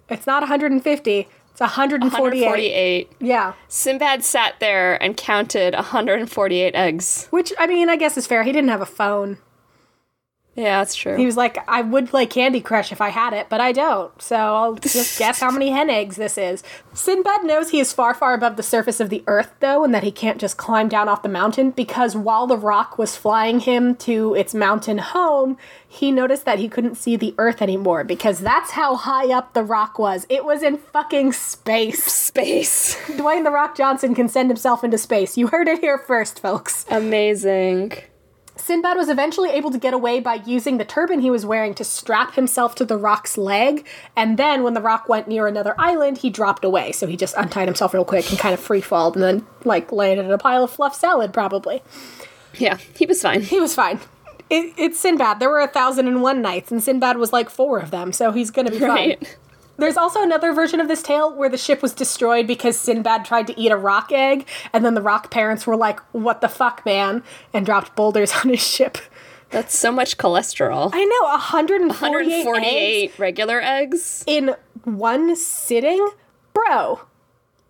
[0.09, 1.29] It's not 150,
[1.59, 2.41] it's 148.
[2.41, 3.13] 148.
[3.21, 3.53] Yeah.
[3.69, 7.27] Sinbad sat there and counted 148 eggs.
[7.31, 8.45] Which, I mean, I guess is fair.
[8.45, 9.37] He didn't have a phone.
[10.59, 11.17] Yeah, that's true.
[11.17, 14.21] He was like, I would play Candy Crush if I had it, but I don't.
[14.21, 16.65] So I'll just guess how many hen eggs this is.
[16.93, 20.03] Sinbad knows he is far, far above the surface of the earth, though, and that
[20.03, 23.95] he can't just climb down off the mountain because while the rock was flying him
[23.99, 28.73] to its mountain home, he noticed that he couldn't see the earth anymore because that's
[28.73, 30.27] how high up the rock was.
[30.29, 32.03] It was in fucking space.
[32.03, 32.97] Space.
[33.07, 35.39] Dwayne The Rock Johnson can send himself into space.
[35.39, 36.85] You heard it here first, folks.
[36.91, 37.93] Amazing.
[38.69, 41.85] Sinbad was eventually able to get away by using the turban he was wearing to
[41.85, 46.19] strap himself to the rock's leg, and then when the rock went near another island,
[46.19, 46.93] he dropped away.
[46.93, 49.91] So he just untied himself real quick and kind of free falled and then, like,
[49.91, 51.83] landed in a pile of fluff salad, probably.
[52.59, 53.41] Yeah, he was fine.
[53.41, 54.01] He was fine.
[54.51, 55.41] It, it's Sinbad.
[55.41, 58.33] There were a thousand and one nights, and Sinbad was like four of them, so
[58.33, 59.17] he's gonna be fine.
[59.79, 63.47] There's also another version of this tale where the ship was destroyed because Sinbad tried
[63.47, 66.85] to eat a rock egg, and then the rock parents were like, What the fuck,
[66.85, 67.23] man?
[67.55, 68.99] and dropped boulders on his ship.
[69.51, 70.91] That's so much cholesterol.
[70.93, 74.25] I know, 148, 148 eggs regular eggs?
[74.27, 76.07] in one sitting?
[76.53, 77.01] Bro,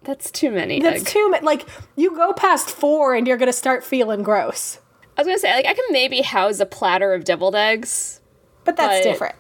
[0.03, 1.13] That's too many that's eggs.
[1.13, 1.45] too many.
[1.45, 4.79] Like, you go past four and you're gonna start feeling gross.
[5.17, 8.21] I was gonna say, like, I can maybe house a platter of deviled eggs.
[8.65, 9.35] But that's But- different.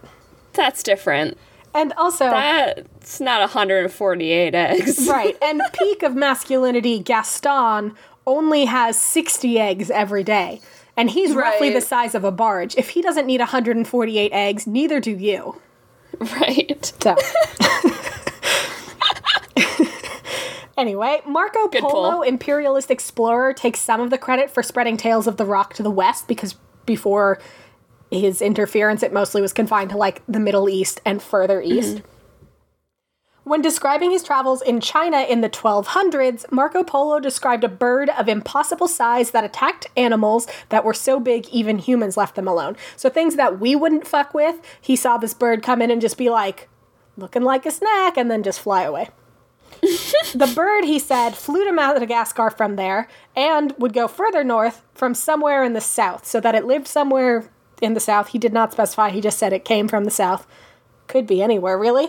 [0.53, 1.39] That's different.
[1.75, 5.09] And also, That's not 148 eggs.
[5.11, 7.95] right, and peak of masculinity, Gaston
[8.27, 10.61] only has 60 eggs every day.
[10.97, 12.77] And he's roughly the size of a barge.
[12.77, 15.61] If he doesn't need 148 eggs, neither do you.
[16.19, 16.93] Right.
[17.01, 17.15] So.
[20.77, 22.23] anyway, Marco Good Polo, pull.
[22.23, 25.91] imperialist explorer, takes some of the credit for spreading tales of the rock to the
[25.91, 27.39] west because before
[28.11, 31.73] his interference, it mostly was confined to like the Middle East and further mm-hmm.
[31.73, 32.03] east.
[33.49, 38.29] When describing his travels in China in the 1200s, Marco Polo described a bird of
[38.29, 42.77] impossible size that attacked animals that were so big even humans left them alone.
[42.95, 46.19] So things that we wouldn't fuck with, he saw this bird come in and just
[46.19, 46.69] be like,
[47.17, 49.09] looking like a snack, and then just fly away.
[49.81, 55.15] the bird, he said, flew to Madagascar from there and would go further north from
[55.15, 58.29] somewhere in the south, so that it lived somewhere in the south.
[58.29, 60.47] He did not specify, he just said it came from the south.
[61.07, 62.09] Could be anywhere, really.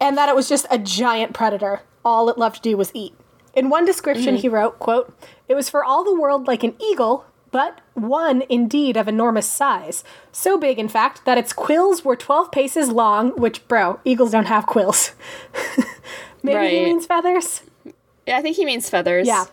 [0.00, 1.82] And that it was just a giant predator.
[2.04, 3.14] All it loved to do was eat.
[3.54, 4.38] In one description, mm.
[4.38, 5.16] he wrote, quote,
[5.48, 10.04] It was for all the world like an eagle, but one indeed of enormous size.
[10.30, 14.46] So big, in fact, that its quills were 12 paces long, which, bro, eagles don't
[14.46, 15.12] have quills.
[16.42, 17.62] Maybe he means feathers?
[18.26, 19.26] Yeah, I think he means feathers.
[19.26, 19.46] Yeah.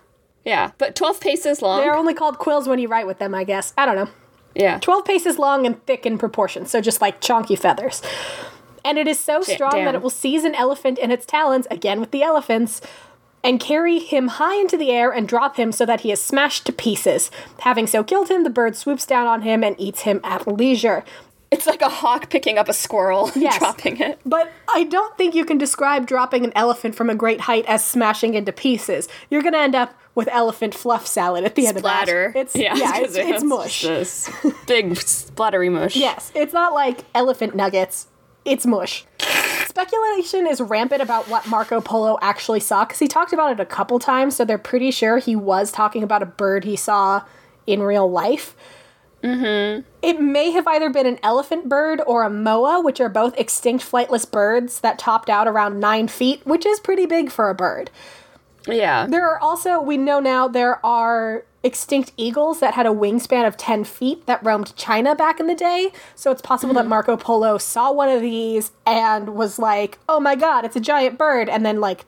[0.44, 1.82] Yeah, but 12 paces long.
[1.82, 3.74] They're only called quills when you write with them, I guess.
[3.76, 4.10] I don't know.
[4.56, 4.80] Yeah.
[4.80, 8.02] 12 paces long and thick in proportion, so just like chonky feathers.
[8.84, 9.86] And it is so strong damn.
[9.86, 12.82] that it will seize an elephant in its talons, again with the elephants,
[13.44, 16.66] and carry him high into the air and drop him so that he is smashed
[16.66, 17.30] to pieces.
[17.60, 21.04] Having so killed him, the bird swoops down on him and eats him at leisure.
[21.52, 23.60] It's like a hawk picking up a squirrel and Yes.
[23.60, 24.20] dropping it.
[24.26, 27.84] But I don't think you can describe dropping an elephant from a great height as
[27.86, 29.08] smashing into pieces.
[29.30, 32.26] You're gonna end up with elephant fluff salad at the end Splatter.
[32.28, 32.40] of that.
[32.40, 33.84] It's yeah, yeah, it's, it's mush.
[33.84, 34.30] This
[34.66, 35.96] big splattery mush.
[35.96, 38.08] Yes, it's not like elephant nuggets.
[38.44, 39.06] It's mush.
[39.68, 43.66] Speculation is rampant about what Marco Polo actually saw because he talked about it a
[43.66, 47.24] couple times, so they're pretty sure he was talking about a bird he saw
[47.68, 48.56] in real life.
[49.26, 49.82] Mm-hmm.
[50.04, 53.84] It may have either been an elephant bird or a moa, which are both extinct
[53.84, 57.90] flightless birds that topped out around nine feet, which is pretty big for a bird.
[58.68, 59.08] Yeah.
[59.08, 63.58] There are also, we know now, there are extinct eagles that had a wingspan of
[63.58, 65.92] 10 feet that roamed China back in the day.
[66.14, 70.36] So it's possible that Marco Polo saw one of these and was like, oh my
[70.36, 71.50] god, it's a giant bird.
[71.50, 72.06] And then, like,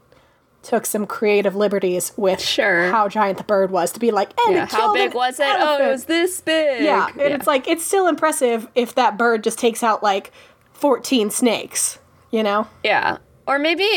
[0.63, 2.89] took some creative liberties with Sure.
[2.89, 5.55] how giant the bird was to be like, and Yeah, How big was it?
[5.57, 6.83] Oh, it was this big.
[6.83, 10.31] Yeah, and it's like, it's still impressive if that bird just takes out like
[10.73, 11.99] 14 snakes,
[12.31, 12.67] you know?
[12.83, 13.17] Yeah.
[13.47, 13.87] Or maybe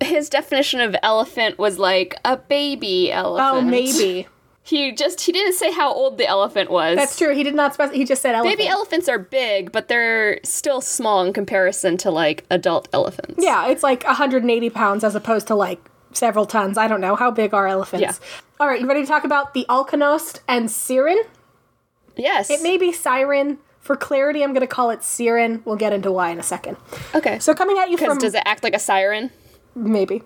[0.00, 3.66] his definition of elephant was like a baby oh, elephant.
[3.66, 4.26] Oh, maybe.
[4.66, 6.96] He just he didn't say how old the elephant was.
[6.96, 7.32] That's true.
[7.32, 8.58] He did not specify, he just said elephant.
[8.58, 13.36] Baby elephants are big, but they're still small in comparison to like adult elephants.
[13.38, 15.78] Yeah, it's like 180 pounds as opposed to like
[16.16, 16.76] several tons.
[16.78, 17.14] I don't know.
[17.16, 18.02] How big are elephants?
[18.02, 18.12] Yeah.
[18.58, 21.18] All right, you ready to talk about the Alkonost and Siren?
[22.16, 22.50] Yes.
[22.50, 23.58] It may be Siren.
[23.80, 25.62] For clarity, I'm going to call it Siren.
[25.64, 26.76] We'll get into why in a second.
[27.14, 27.38] okay.
[27.38, 29.30] So coming at you from does it act like a siren?
[29.76, 30.22] maybe,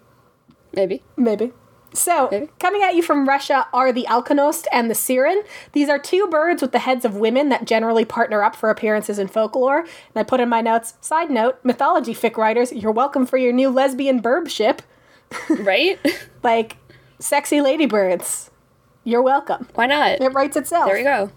[0.72, 1.02] Maybe.
[1.16, 1.52] maybe.
[1.92, 2.48] So, Maybe.
[2.60, 5.42] coming at you from Russia are the Alkonost and the Siren.
[5.72, 9.18] These are two birds with the heads of women that generally partner up for appearances
[9.18, 9.80] in folklore.
[9.80, 13.52] And I put in my notes, side note, mythology fic writers, you're welcome for your
[13.52, 14.82] new lesbian burb ship.
[15.60, 15.98] right?
[16.42, 16.76] Like,
[17.18, 18.50] sexy ladybirds.
[19.04, 19.68] You're welcome.
[19.74, 20.20] Why not?
[20.20, 20.86] It writes itself.
[20.86, 21.30] There you go.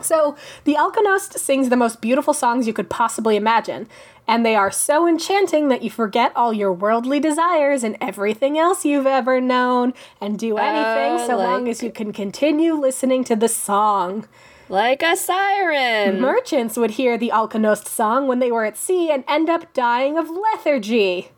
[0.00, 3.88] So, the Alkonost sings the most beautiful songs you could possibly imagine,
[4.28, 8.84] and they are so enchanting that you forget all your worldly desires and everything else
[8.84, 13.24] you've ever known and do uh, anything Oh, so long as you can continue listening
[13.24, 14.28] to the song.
[14.68, 16.20] Like a siren.
[16.20, 20.18] Merchants would hear the Alkonost song when they were at sea and end up dying
[20.18, 21.30] of lethargy.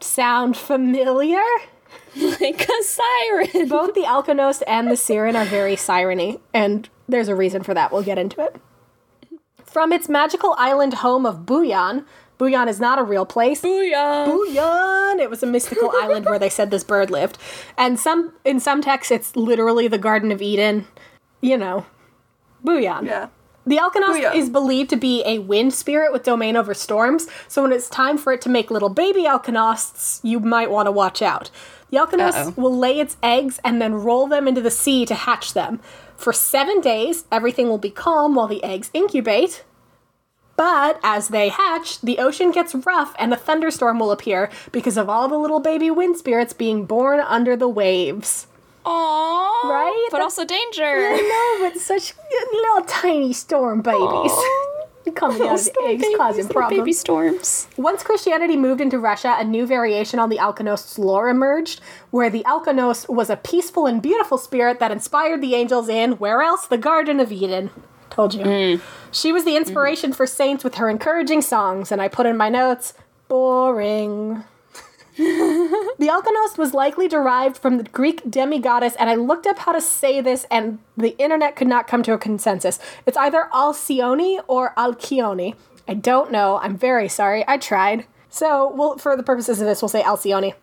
[0.00, 1.42] Sound familiar?
[2.16, 3.68] like a siren.
[3.68, 7.92] Both the Alkonost and the Siren are very sireny, and there's a reason for that.
[7.92, 8.56] We'll get into it.
[9.64, 12.04] From its magical island home of Buyan,
[12.38, 13.60] Buyan is not a real place.
[13.62, 14.26] Booyah.
[14.26, 15.20] Buyan!
[15.20, 17.36] It was a mystical island where they said this bird lived.
[17.76, 20.86] And some in some texts it's literally the Garden of Eden.
[21.40, 21.86] You know.
[22.64, 23.06] Buyan.
[23.06, 23.28] Yeah.
[23.68, 24.34] The Alkonost Booyah.
[24.34, 28.16] is believed to be a wind spirit with domain over storms, so when it's time
[28.16, 31.50] for it to make little baby Alkonosts, you might want to watch out.
[31.90, 32.54] The Alkonost Uh-oh.
[32.56, 35.80] will lay its eggs and then roll them into the sea to hatch them.
[36.16, 39.64] For seven days, everything will be calm while the eggs incubate.
[40.56, 45.10] But as they hatch, the ocean gets rough and a thunderstorm will appear because of
[45.10, 48.47] all the little baby wind spirits being born under the waves.
[48.88, 49.64] Aww.
[49.64, 50.08] Right?
[50.10, 50.84] But also danger.
[50.84, 52.14] I know, but such
[52.52, 54.32] little tiny storm babies.
[55.14, 56.98] Coming out of the eggs, causing Baby problems.
[56.98, 57.68] storms.
[57.78, 62.44] Once Christianity moved into Russia, a new variation on the Alkonost's lore emerged, where the
[62.44, 66.66] Alkonost was a peaceful and beautiful spirit that inspired the angels in where else?
[66.66, 67.70] The Garden of Eden.
[68.10, 68.44] Told you.
[68.44, 68.82] Hmm.
[69.10, 72.50] She was the inspiration for saints with her encouraging songs, and I put in my
[72.50, 72.92] notes,
[73.28, 74.44] boring.
[75.18, 79.80] The Alkonost was likely derived from the Greek demigoddess, and I looked up how to
[79.80, 82.78] say this, and the internet could not come to a consensus.
[83.04, 85.56] It's either Alcyone or Alcyone.
[85.88, 86.60] I don't know.
[86.62, 87.44] I'm very sorry.
[87.48, 88.06] I tried.
[88.30, 90.54] So, we'll, for the purposes of this, we'll say Alcyone.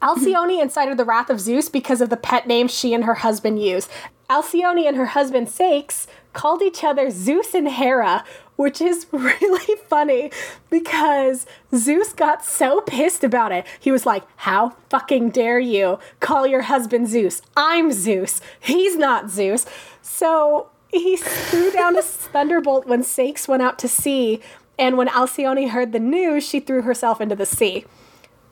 [0.00, 3.62] Alcyone incited the wrath of Zeus because of the pet name she and her husband
[3.62, 3.90] used.
[4.30, 8.24] Alcyone and her husband Ceyx called each other Zeus and Hera,
[8.60, 10.30] which is really funny
[10.68, 13.66] because Zeus got so pissed about it.
[13.80, 17.40] He was like, How fucking dare you call your husband Zeus?
[17.56, 18.42] I'm Zeus.
[18.60, 19.64] He's not Zeus.
[20.02, 21.16] So he
[21.50, 24.40] threw down a thunderbolt when Ceyx went out to sea,
[24.78, 27.86] and when Alcyone heard the news, she threw herself into the sea.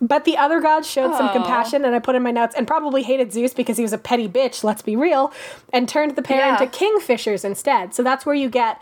[0.01, 3.03] But the other gods showed some compassion, and I put in my notes, and probably
[3.03, 5.33] hated Zeus because he was a petty bitch, let's be real,
[5.73, 6.63] and turned the pair Yeah.
[6.63, 7.95] into kingfishers instead.
[7.95, 8.81] So that's where you get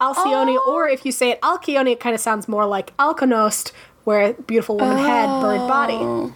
[0.00, 0.92] Alcyone, or oh.
[0.92, 3.72] if you say it Alcyone, it kind of sounds more like Alkonost,
[4.04, 5.68] where beautiful woman head, bird oh.
[5.68, 6.32] body.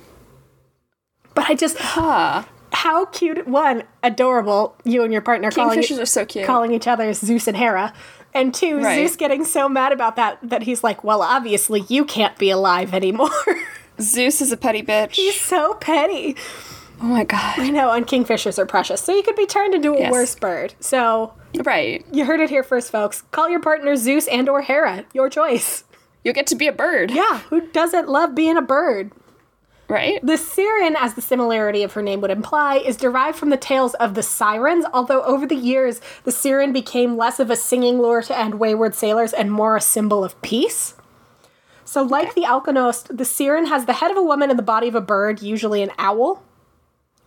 [1.34, 2.44] But I just, Huh.
[2.72, 6.46] how cute, one, adorable, you and your partner calling, are so cute.
[6.46, 7.92] calling each other Zeus and Hera.
[8.34, 8.96] And two, Right.
[8.96, 12.92] Zeus getting so mad about that that he's like, well, obviously you can't be alive
[12.94, 13.30] anymore.
[14.00, 15.14] Zeus is a petty bitch.
[15.14, 16.36] He's so petty.
[17.00, 17.58] oh my god.
[17.58, 19.00] I know, and kingfishers are precious.
[19.00, 20.12] So you could be turned into a Yes.
[20.12, 20.74] worse bird.
[20.80, 21.32] So
[21.64, 22.04] Right.
[22.12, 23.22] you heard it here first, folks.
[23.30, 25.04] Call your partner Zeus and or Hera.
[25.12, 25.84] Your choice.
[26.24, 27.10] You get to be a bird.
[27.10, 29.12] Yeah, who doesn't love being a bird?
[29.88, 30.20] Right?
[30.22, 33.94] The Siren, as the similarity of her name would imply, is derived from the tales
[33.94, 38.20] of the sirens, although over the years, the Siren became less of a singing lure
[38.22, 40.94] to end wayward sailors and more a symbol of peace.
[41.86, 44.88] So, like the Alkonost, the Siren has the head of a woman and the body
[44.88, 46.42] of a bird, usually an owl.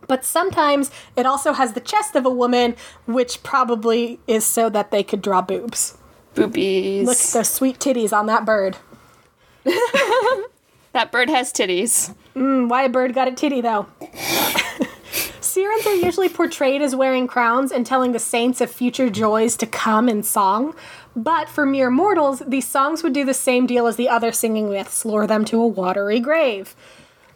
[0.06, 4.90] But sometimes it also has the chest of a woman, which probably is so that
[4.90, 5.96] they could draw boobs.
[6.34, 7.06] Boobies.
[7.06, 8.76] Look at those sweet titties on that bird.
[9.64, 12.14] that bird has titties.
[12.34, 13.86] Mm, why a bird got a titty, though?
[15.40, 19.66] Sirens are usually portrayed as wearing crowns and telling the saints of future joys to
[19.66, 20.74] come in song.
[21.14, 24.70] But for mere mortals, these songs would do the same deal as the other singing
[24.70, 26.74] myths lure them to a watery grave.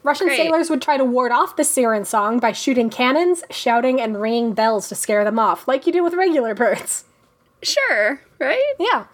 [0.06, 0.36] Russian Great.
[0.36, 4.52] sailors would try to ward off the siren song by shooting cannons, shouting, and ringing
[4.54, 7.04] bells to scare them off, like you do with regular birds.
[7.62, 8.20] Sure.
[8.38, 8.62] Right?
[8.78, 9.04] Yeah.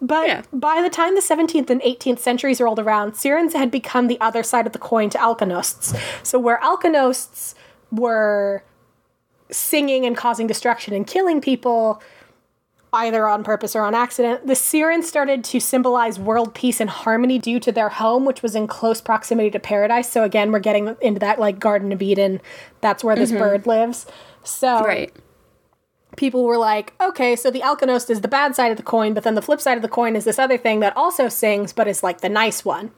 [0.00, 0.42] But Yeah.
[0.52, 4.42] by the time the 17th and 18th centuries rolled around, Sirens had become the other
[4.42, 5.92] side of the coin to Alkonosts.
[6.22, 7.54] So where Alkonosts
[7.92, 8.62] were
[9.50, 12.00] singing and causing destruction and killing people,
[12.92, 17.38] either on purpose or on accident, the Sirens started to symbolize world peace and harmony
[17.38, 20.10] due to their home, which was in close proximity to paradise.
[20.10, 22.40] So again, we're getting into that like Garden of Eden.
[22.80, 23.40] That's where this mm-hmm.
[23.40, 24.06] bird lives.
[24.42, 25.14] So Right.
[26.16, 29.22] people were like, okay, so the Alkonost is the bad side of the coin, but
[29.22, 31.88] then the flip side of the coin is this other thing that also sings, but
[31.88, 32.90] is like the nice one.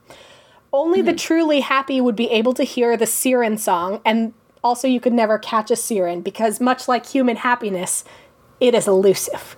[0.72, 1.16] Only the hmm.
[1.16, 5.36] truly happy would be able to hear the Siren song, and also you could never
[5.36, 8.04] catch a Siren because, much like human happiness,
[8.60, 9.56] it is elusive.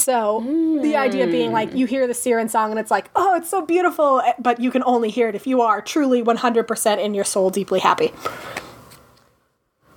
[0.00, 0.40] So
[0.82, 3.64] the idea being like you hear the Siren song and it's like, oh, it's so
[3.64, 7.24] beautiful, eh, but you can only hear it if you are truly 100% in your
[7.24, 8.12] soul deeply happy.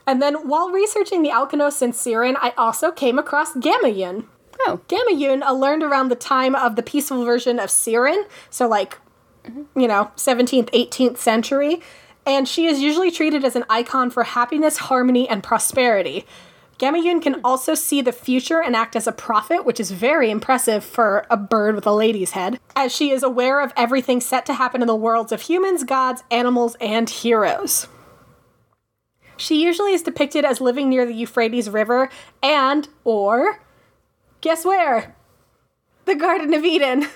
[0.06, 4.26] And then while researching the Alkonost and Siren, I also came across Gamayun.
[4.62, 4.82] Oh.
[4.88, 9.00] Gamayun uh, learned around the time of the peaceful version of Siren, so like,
[9.76, 11.82] you know, 17th, 18th century.
[12.26, 16.26] And she is usually treated as an icon for happiness, harmony, and prosperity.
[16.80, 20.84] Gamayun can also see the future and act as a prophet, which is very impressive
[20.84, 24.54] for a bird with a lady's head, as she is aware of everything set to
[24.54, 27.88] happen in the worlds of humans, gods, animals, and heroes.
[29.38, 32.10] She usually is depicted as living near the Euphrates River
[32.42, 33.60] and, or,
[34.42, 35.16] guess where?
[36.06, 37.08] The Garden of Eden.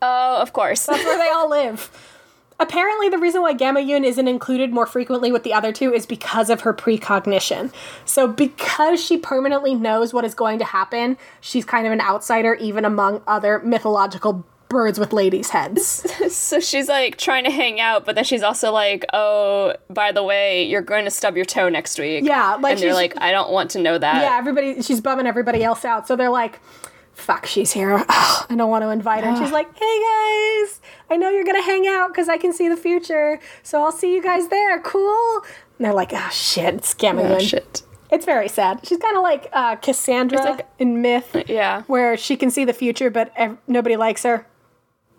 [0.00, 0.86] Oh, of course.
[0.86, 2.08] That's where they all live.
[2.62, 6.48] Apparently, the reason why Gamayun isn't included more frequently with the other two is because
[6.48, 7.72] of her precognition.
[8.04, 12.54] So, because she permanently knows what is going to happen, she's kind of an outsider,
[12.54, 15.84] even among other mythological birds with ladies' heads.
[16.34, 20.22] so she's like trying to hang out, but then she's also like, "Oh, by the
[20.22, 23.32] way, you're going to stub your toe next week." Yeah, like and they're like, "I
[23.32, 26.06] don't want to know that." yeah, everybody, she's bumming everybody else out.
[26.06, 26.60] So they're like,
[27.12, 28.04] fuck, she's here.
[28.08, 29.30] I don't want to invite her.
[29.30, 32.52] And she's like, hey guys, I know you're going to hang out because I can
[32.52, 33.38] see the future.
[33.62, 34.80] So I'll see you guys there.
[34.80, 35.42] Cool.
[35.78, 37.82] And they're like, oh shit, scamming Oh, shit.
[38.10, 38.80] It's very sad.
[38.86, 41.82] She's kind of like uh, Cassandra like- in Myth, Yeah.
[41.86, 44.46] where she can see the future, but ev- nobody likes her.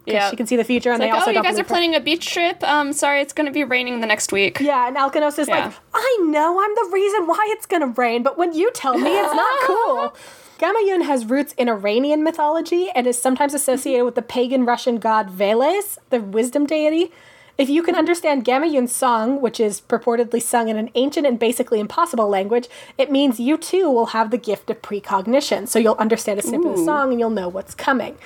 [0.06, 0.30] Yeah.
[0.30, 1.96] She can see the future, and Like, they also oh, you don't guys are planning
[1.96, 2.62] a beach trip.
[2.62, 4.60] Um, sorry, it's going to be raining the next week.
[4.60, 5.68] Yeah, and Alkonost is Yeah.
[5.68, 9.10] like, I know I'm the reason why it's gonna rain, but when you tell me,
[9.18, 10.16] it's not cool.
[10.60, 15.30] Gamayun has roots in Iranian mythology and is sometimes associated with the pagan Russian god
[15.30, 17.12] Veles, the wisdom deity.
[17.58, 21.80] If you can understand Gamayun's song, which is purportedly sung in an ancient and basically
[21.80, 25.68] impossible language, it means you too will have the gift of precognition.
[25.68, 28.18] So you'll understand a snippet of the song and you'll know what's coming.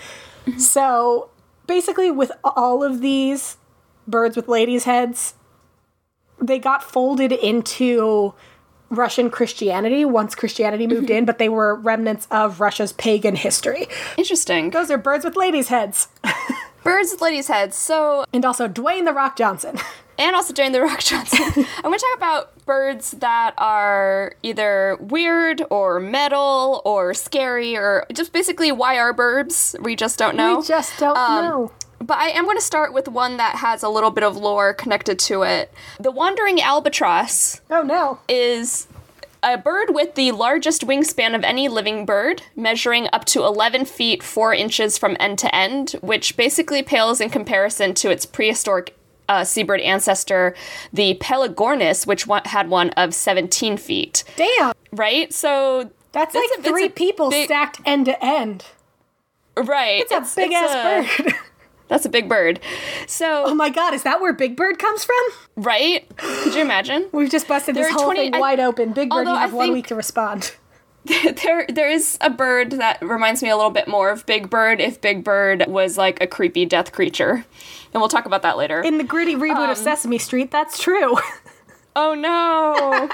[0.57, 1.29] so
[1.65, 3.57] basically, with all of these
[4.07, 5.33] birds with ladies' heads,
[6.41, 8.33] they got folded into
[8.89, 13.87] Russian Christianity once Christianity moved in, but they were remnants of Russia's pagan history.
[14.17, 14.71] Interesting.
[14.71, 16.07] Those are birds with ladies' heads.
[16.83, 17.75] Birds with ladies' heads.
[17.75, 19.77] So, and also Dwayne the Rock Johnson.
[20.17, 21.43] and also Dwayne the Rock Johnson.
[21.43, 28.05] I'm going to talk about birds that are either weird or metal or scary or
[28.13, 29.75] just basically why are birds?
[29.81, 30.59] We just don't know.
[30.59, 31.71] We just don't um, know.
[32.07, 34.73] But I am going to start with one that has a little bit of lore
[34.73, 35.71] connected to it.
[35.99, 38.19] The wandering albatross Oh no.
[38.29, 38.87] is
[39.43, 44.23] a bird with the largest wingspan of any living bird, measuring up to 11 feet
[44.23, 48.95] 4 inches from end to end, which basically pales in comparison to its prehistoric
[49.29, 50.55] uh, seabird ancestor,
[50.93, 54.23] the Pelagornis, which one, had one of 17 feet.
[54.37, 54.73] Damn.
[54.93, 55.33] Right?
[55.33, 58.63] So That's It's like a- three people big- stacked end to end.
[59.57, 61.33] right, It's a big ass bird.
[61.87, 62.59] That's a big bird.
[63.07, 65.23] So oh my god, is that where Big Bird comes from?
[65.55, 66.05] right?
[66.17, 67.07] Could you imagine?
[67.13, 68.93] We've just busted this There are whole 20 thing I- wide open.
[68.93, 70.55] Big Bird, you have one week to respond.
[71.43, 74.81] there there is a bird that reminds me a little bit more of Big Bird
[74.81, 77.45] if Big Bird was like a creepy death creature.
[77.93, 78.81] And we'll talk about that later.
[78.81, 81.17] In the gritty reboot Um, of Sesame Street, that's true.
[81.97, 83.09] oh no.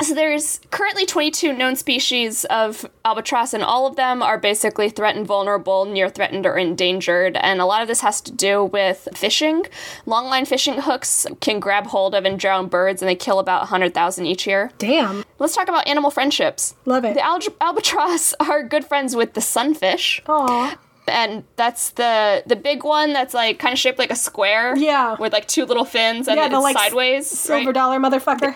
[0.00, 5.26] so there's currently 22 known species of albatross and all of them are basically threatened,
[5.26, 9.64] vulnerable, near threatened or endangered and a lot of this has to do with fishing.
[10.06, 14.24] Longline fishing hooks can grab hold of and drown birds and they kill about 100,000
[14.24, 14.70] each year.
[14.78, 15.24] Damn.
[15.38, 16.76] Let's talk about animal friendships.
[16.84, 17.14] Love it.
[17.14, 20.22] The albatross are good friends with the sunfish.
[20.28, 20.78] Aw.
[21.08, 24.76] And that's the the big one that's like kind of shaped like a square.
[24.76, 25.16] Yeah.
[25.18, 27.26] With like two little fins and Yeah, it's the, like, sideways.
[27.26, 27.74] Silver right?
[27.74, 28.54] dollar motherfucker.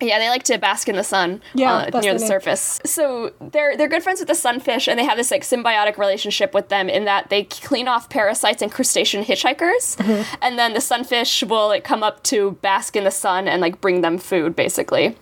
[0.00, 1.40] Yeah, they like to bask in the sun.
[1.54, 2.80] Yeah, uh, near the surface.
[2.84, 6.52] So they're they're good friends with the sunfish, and they have this like symbiotic relationship
[6.52, 10.34] with them in that they clean off parasites and crustacean hitchhikers, Mm-hmm.
[10.42, 13.80] and then the sunfish will like come up to bask in the sun and like
[13.80, 15.16] bring them food, basically.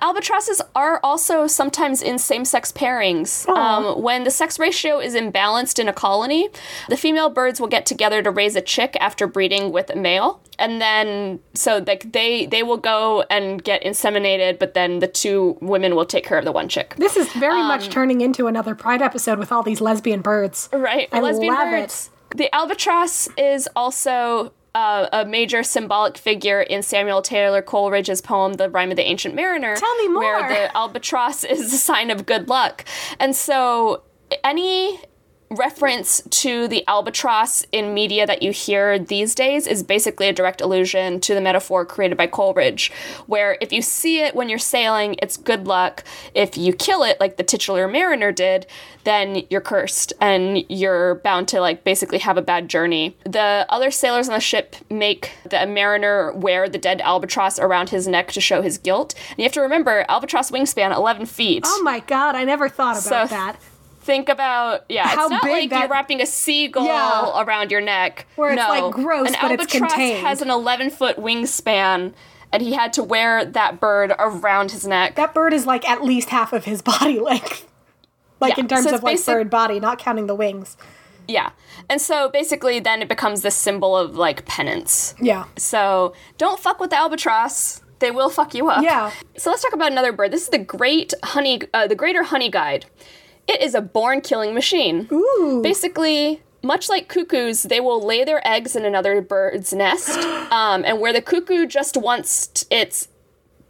[0.00, 3.46] Albatrosses are also sometimes in same-sex pairings.
[3.48, 6.48] Um, when the sex ratio is imbalanced in a colony,
[6.88, 10.40] the female birds will get together to raise a chick after breeding with a male
[10.58, 15.56] and then so like they they will go and get inseminated but then the two
[15.60, 18.46] women will take care of the one chick This is very Um, much turning into
[18.46, 20.68] another Pride episode with all these lesbian birds.
[20.72, 26.82] right I lesbian love birds the albatross is also uh, a major symbolic figure in
[26.82, 30.22] Samuel Taylor Coleridge's poem "The Rime of the Ancient Mariner." Tell me more.
[30.22, 32.84] Where the albatross is a sign of good luck,
[33.18, 34.02] and so
[34.44, 35.00] any
[35.50, 40.60] reference to the albatross in media that you hear these days is basically a direct
[40.60, 42.90] allusion to the metaphor created by Coleridge,
[43.26, 46.02] where if you see it when you're sailing, it's good luck.
[46.34, 48.66] If you kill it, like the titular mariner did,
[49.04, 53.16] then you're cursed and you're bound to like basically have a bad journey.
[53.24, 58.08] The other sailors on the ship make the mariner wear the dead albatross around his
[58.08, 59.14] neck to show his guilt.
[59.30, 61.62] And you have to remember, albatross wingspan 11 feet.
[61.66, 63.56] Oh my god, I never thought about So- that.
[64.06, 67.42] Think about yeah How it's not big like that- you're wrapping a seagull Yeah.
[67.42, 68.68] around your neck Where it's, no.
[68.68, 70.26] like, gross, an but it's albatross contained.
[70.26, 72.14] has an 11 foot wingspan
[72.52, 76.02] and he had to wear that bird around his neck That bird is like at
[76.04, 77.66] least half of his body length.
[78.40, 80.76] Like Yeah, in terms so of like basic- bird body, not counting the wings.
[81.28, 81.50] yeah
[81.90, 85.44] and so basically then it becomes this symbol of like penance Yeah.
[85.56, 89.10] so don't fuck with the albatross they will fuck you up Yeah.
[89.36, 92.48] so let's talk about another bird this is the great honey uh, the greater honey
[92.50, 92.86] guide
[93.48, 95.60] it is a born killing machine Ooh.
[95.62, 100.18] basically much like cuckoos they will lay their eggs in another bird's nest
[100.52, 103.08] um, and where the cuckoo just wants t- its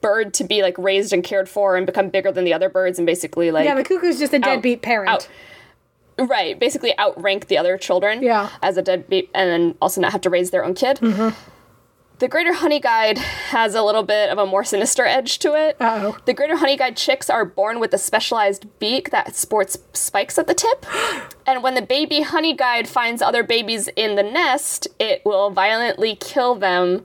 [0.01, 2.99] bird to be like raised and cared for and become bigger than the other birds
[2.99, 5.09] and basically like Yeah, the cuckoo's just a deadbeat parent.
[5.11, 5.29] out
[6.18, 8.49] right basically outrank the other children Yeah.
[8.62, 10.99] as a deadbeat and then also not have to raise their own kid
[12.19, 15.77] the greater honey guide has a little bit of a more sinister edge to it
[15.81, 16.17] Uh-oh.
[16.25, 20.47] the greater honey guide chicks are born with a specialized beak that sports spikes at
[20.47, 20.87] the tip
[21.47, 26.17] and when the baby honey guide finds other babies in the nest it will violently
[26.17, 27.05] kill them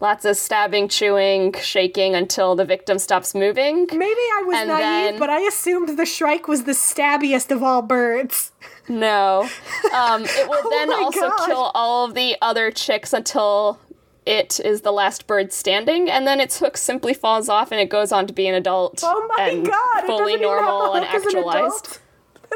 [0.00, 4.02] lots of stabbing chewing shaking until the victim stops moving Maybe
[4.38, 4.80] I was And naive,
[5.12, 8.50] then- but I assumed the shrike was the stabbiest of all birds.
[8.88, 9.48] No.
[9.94, 11.46] Um, it will then Oh my also God.
[11.46, 13.78] kill all of the other chicks until
[14.26, 17.88] it is the last bird standing, and then its hook simply falls off and it
[17.88, 20.04] goes on to be an adult Oh my and god!
[20.06, 21.86] fully it doesn't even have normal and hook as an actualized.
[21.86, 22.00] adult.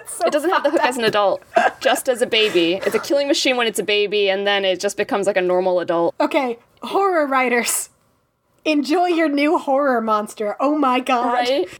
[0.06, 1.42] So It doesn't have the hook as an adult,
[1.80, 2.74] just as a baby.
[2.84, 5.40] It's a killing machine when it's a baby, and then it just becomes like a
[5.40, 6.14] normal adult.
[6.20, 7.90] Okay, horror writers.
[8.64, 10.56] Enjoy your new horror monster.
[10.58, 11.32] Oh my god.
[11.48, 11.78] Right?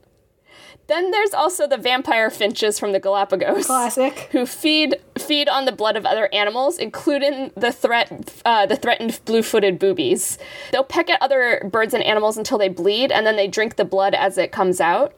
[0.86, 3.66] Then there's also the vampire finches from the Galapagos.
[3.66, 4.28] Classic.
[4.32, 9.20] who feed feed on the blood of other animals, including the threat uh, the threatened
[9.24, 10.38] blue-footed boobies.
[10.72, 13.84] They'll peck at other birds and animals until they bleed, and then they drink the
[13.84, 15.14] blood as it comes out.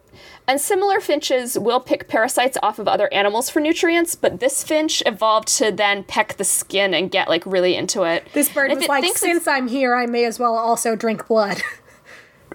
[0.49, 5.03] And similar finches will pick parasites off of other animals for nutrients, but this finch
[5.05, 8.27] evolved to then peck the skin and get like really into it.
[8.33, 11.61] This bird was it like, since I'm here, I may as well also drink blood.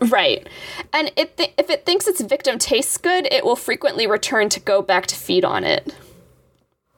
[0.10, 0.48] Right.
[0.92, 4.60] And it th- if it thinks its victim tastes good, it will frequently return to
[4.60, 5.96] go back to feed on it.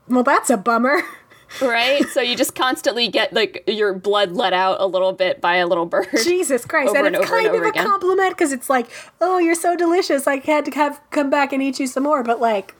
[0.08, 1.02] well, that's a bummer.
[1.62, 2.08] right?
[2.08, 5.68] so you just constantly get like your blood let out a little bit by a
[5.68, 6.08] little bird.
[6.24, 6.96] Jesus Christ.
[6.96, 7.86] And and it's over and kind of a again.
[7.86, 8.90] compliment because it's like,
[9.20, 10.26] oh, you're so delicious.
[10.26, 12.74] I had to have come back and eat you some more, but like,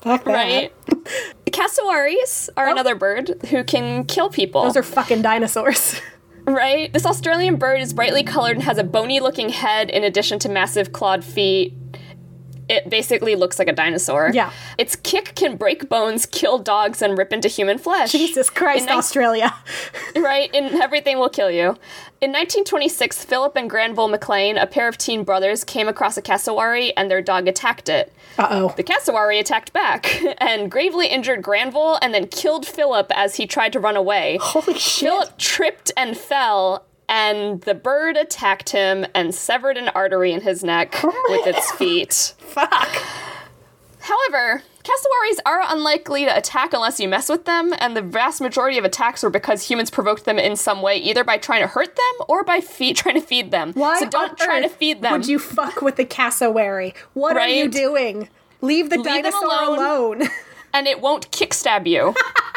[0.00, 0.32] fuck that.
[0.32, 0.72] Right?
[1.52, 2.72] Cassowaries are oh.
[2.72, 4.62] another bird who can kill people.
[4.62, 6.00] Those are fucking dinosaurs.
[6.46, 6.92] right?
[6.92, 10.48] This Australian bird is brightly colored and has a bony looking head in addition to
[10.48, 11.74] massive clawed feet.
[12.68, 14.30] It basically looks like a dinosaur.
[14.32, 14.50] Yeah.
[14.78, 18.12] Its kick can break bones, kill dogs, and rip into human flesh.
[18.12, 19.54] Jesus Christ, Australia.
[20.16, 20.50] right?
[20.54, 21.76] And everything will kill you.
[22.20, 26.96] In 1926, Philip and Granville McLean, a pair of teen brothers, came across a cassowary
[26.96, 28.12] and their dog attacked it.
[28.38, 28.74] Uh oh.
[28.76, 33.74] The cassowary attacked back and gravely injured Granville and then killed Philip as he tried
[33.74, 34.38] to run away.
[34.40, 35.10] Holy shit.
[35.10, 40.64] Philip tripped and fell, and the bird attacked him and severed an artery in his
[40.64, 42.34] neck with its feet.
[42.38, 42.88] Fuck.
[44.00, 48.78] However, cassowaries are unlikely to attack unless you mess with them, and the vast majority
[48.78, 51.94] of attacks were because humans provoked them in some way, either by trying to hurt
[51.94, 53.72] them or by feed, trying to feed them.
[53.74, 55.12] Why so don't try to feed them.
[55.12, 56.94] Would you fuck with the cassowary?
[57.12, 58.28] What are you doing?
[58.60, 59.78] Leave the Leave dinosaur alone.
[59.78, 60.28] alone.
[60.74, 62.12] and it won't kickstab you.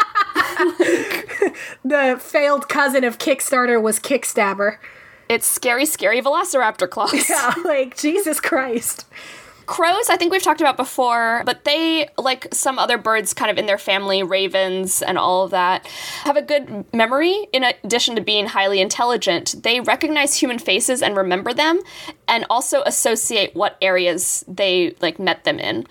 [1.84, 4.78] the failed cousin of Kickstarter was Kickstabber.
[5.30, 7.14] it's scary, scary velociraptor claws.
[7.30, 9.06] Yeah, like Jesus Christ.
[9.66, 13.58] Crows, I think we've talked about before, but they, like some other birds kind of
[13.58, 15.86] in their family, ravens and all of that,
[16.24, 19.56] have a good memory in addition to being highly intelligent.
[19.64, 21.82] They recognize human faces and remember them
[22.30, 25.86] and also associate what areas they like met them in.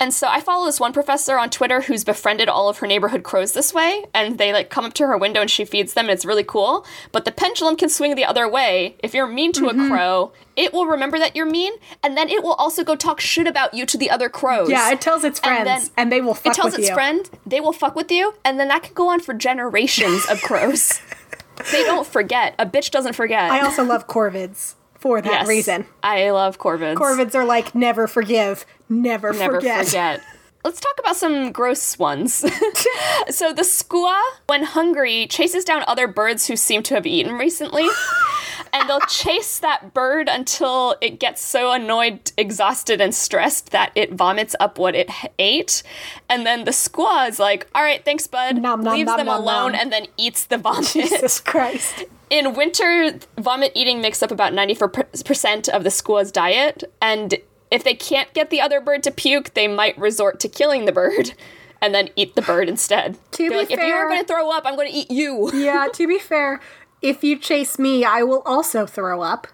[0.00, 3.22] And so I follow this one professor on Twitter who's befriended all of her neighborhood
[3.22, 6.06] crows this way, and they like come up to her window and she feeds them,
[6.06, 6.84] and it's really cool.
[7.12, 8.96] But the pendulum can swing the other way.
[9.02, 9.80] If you're mean to Mm-hmm.
[9.80, 11.72] a crow, it will remember that you're mean,
[12.02, 14.68] and then it will also go talk shit about you to the other crows.
[14.70, 16.94] Yeah, it tells its friends, And and, then they will fuck it tells its you.
[16.94, 20.42] friend, they will fuck with you, and then that can go on for generations of
[20.42, 21.00] crows.
[21.72, 22.54] they don't forget.
[22.58, 23.50] A bitch doesn't forget.
[23.50, 25.86] I also love corvids for that Yes, reason.
[26.02, 26.96] I love corvids.
[26.96, 29.86] Corvids are like never forgive, never, Never forget.
[29.86, 30.20] forget.
[30.64, 32.34] let's talk about some gross ones.
[33.30, 37.86] so the skua, when hungry, chases down other birds who seem to have eaten recently.
[38.72, 44.12] and they'll chase that bird until it gets so annoyed, exhausted, and stressed that it
[44.12, 45.08] vomits up what it
[45.38, 45.82] ate.
[46.28, 48.56] And then the skua is like, all right, thanks, bud.
[48.56, 49.80] Nom, nom, leaves nom, them nom, alone nom.
[49.80, 50.86] and then eats the vomit.
[50.88, 52.04] Jesus Christ.
[52.30, 56.82] In winter, vomit eating makes up about 94% of the skua's diet.
[57.00, 57.36] And
[57.70, 60.92] if they can't get the other bird to puke, they might resort to killing the
[60.92, 61.34] bird
[61.82, 63.18] and then eat the bird instead.
[63.32, 65.50] To They're be like, if you're going to throw up, I'm going to eat you.
[65.54, 66.60] Yeah, to be fair,
[67.02, 69.46] if you chase me, I will also throw up.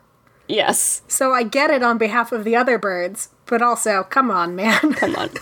[0.47, 1.03] yes.
[1.09, 4.93] So I get it on behalf of the other birds, but also, come on, man.
[4.95, 5.31] Come on.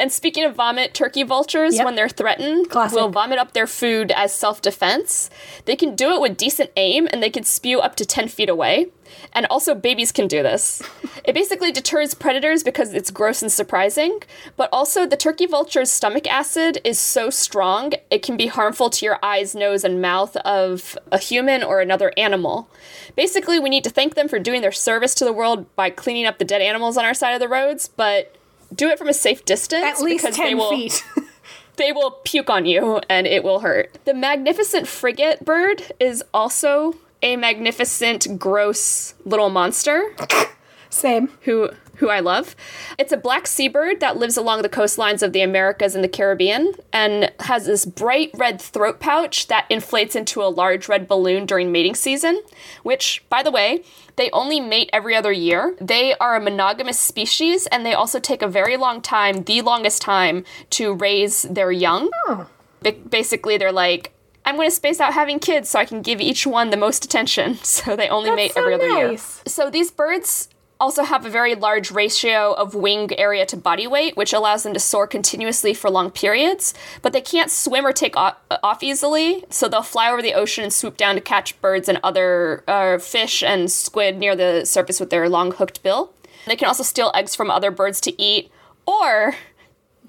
[0.00, 1.84] And speaking of vomit, turkey vultures, Yep.
[1.84, 2.96] when they're threatened, Classic.
[2.98, 5.28] will vomit up their food as self defense.
[5.66, 8.48] They can do it with decent aim and they can spew up to 10 feet
[8.48, 8.86] away.
[9.32, 10.82] And also, babies can do this.
[11.24, 14.20] it basically deters predators because it's gross and surprising,
[14.56, 19.04] but also, the turkey vulture's stomach acid is so strong it can be harmful to
[19.04, 22.70] your eyes, nose, and mouth of a human or another animal.
[23.16, 26.24] Basically, we need to thank them for doing their service to the world by cleaning
[26.24, 28.34] up the dead animals on our side of the roads, but
[28.74, 31.04] do it from a safe distance At least because they 10 will feet.
[31.76, 33.98] they will puke on you and it will hurt.
[34.04, 40.14] The magnificent frigate bird is also a magnificent gross little monster
[40.90, 41.30] Same.
[41.42, 42.56] who who I love.
[42.98, 46.72] It's a black seabird that lives along the coastlines of the Americas and the Caribbean
[46.92, 51.70] and has this bright red throat pouch that inflates into a large red balloon during
[51.70, 52.42] mating season,
[52.82, 53.84] which by the way,
[54.16, 55.76] they only mate every other year.
[55.80, 60.02] They are a monogamous species and they also take a very long time, the longest
[60.02, 62.10] time to raise their young.
[62.26, 62.48] Oh.
[62.82, 64.12] Ba- basically they're like
[64.46, 67.04] I'm going to space out having kids so I can give each one the most
[67.04, 67.58] attention.
[67.70, 69.18] So they only mate so every other year.
[69.46, 70.48] So these birds
[70.80, 74.74] also have a very large ratio of wing area to body weight, which allows them
[74.74, 76.74] to soar continuously for long periods.
[77.02, 80.72] But they can't swim or take off easily, so they'll fly over the ocean and
[80.72, 85.10] swoop down to catch birds and other uh, fish and squid near the surface with
[85.10, 86.12] their long hooked bill.
[86.46, 88.50] They can also steal eggs from other birds to eat,
[88.86, 89.36] or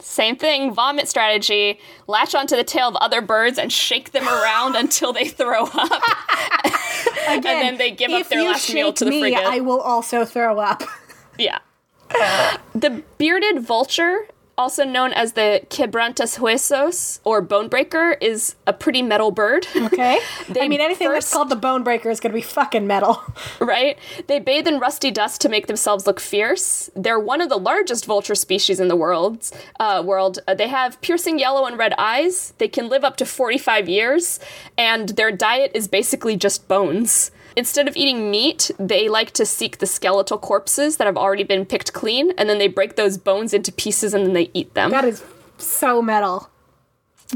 [0.02, 1.80] same thing, vomit strategy.
[2.08, 5.76] Latch onto the tail of other birds and shake them around until they throw up.
[7.28, 9.46] Again, then they give up their last meal to the me, frigate.
[9.46, 10.84] I will also throw up.
[11.38, 11.60] Yeah.
[12.76, 14.28] the bearded vulture,
[14.62, 19.68] also known as the quebrantas huesos or bone breaker, is a pretty metal bird.
[19.76, 20.20] Okay?
[20.62, 23.22] I mean, anything that's called the bone breaker is going to be fucking metal.
[23.60, 23.98] right?
[24.28, 26.92] They bathe in rusty dust to make themselves look fierce.
[26.96, 29.50] They're one of the largest vulture species in the world.
[29.80, 30.40] Uh, world.
[30.48, 32.54] Uh, they have piercing yellow and red eyes.
[32.60, 34.40] They can live up to 45 years,
[34.78, 37.32] and their diet is basically just bones.
[37.56, 41.66] Instead of eating meat, they like to seek the skeletal corpses that have already been
[41.66, 44.92] picked clean, and then they break those bones into pieces and then they eat them.
[44.92, 45.24] That is
[45.58, 46.50] so metal.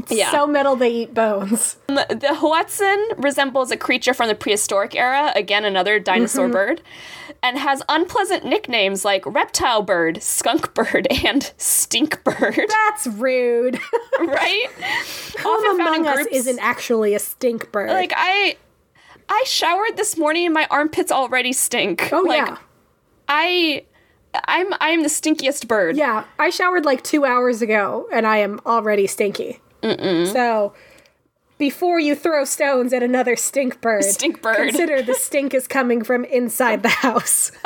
[0.08, 0.30] yeah.
[0.30, 1.76] So metal they eat bones.
[1.88, 6.52] Um, the Hoatzin resembles a creature from the prehistoric era, again, another dinosaur mm-hmm.
[6.52, 6.82] bird,
[7.42, 13.78] and has unpleasant nicknames like reptile bird, skunk bird, and stink bird, That's rude.
[14.20, 14.66] right?
[15.38, 17.90] Who Often among us groups- isn't actually a stink bird?
[17.90, 18.56] Like, I.
[19.28, 22.10] I showered this morning and my armpits already stink.
[22.12, 22.56] oh, like, yeah.
[23.28, 23.84] I.
[24.48, 25.96] I'm I'm the stinkiest bird.
[25.96, 29.60] Yeah, I showered like two hours ago and I am already stinky.
[29.82, 30.30] Mm-mm.
[30.30, 30.74] So,
[31.56, 34.56] before you throw stones at another stink bird, Stink bird.
[34.56, 37.50] consider the stink is coming from inside the house.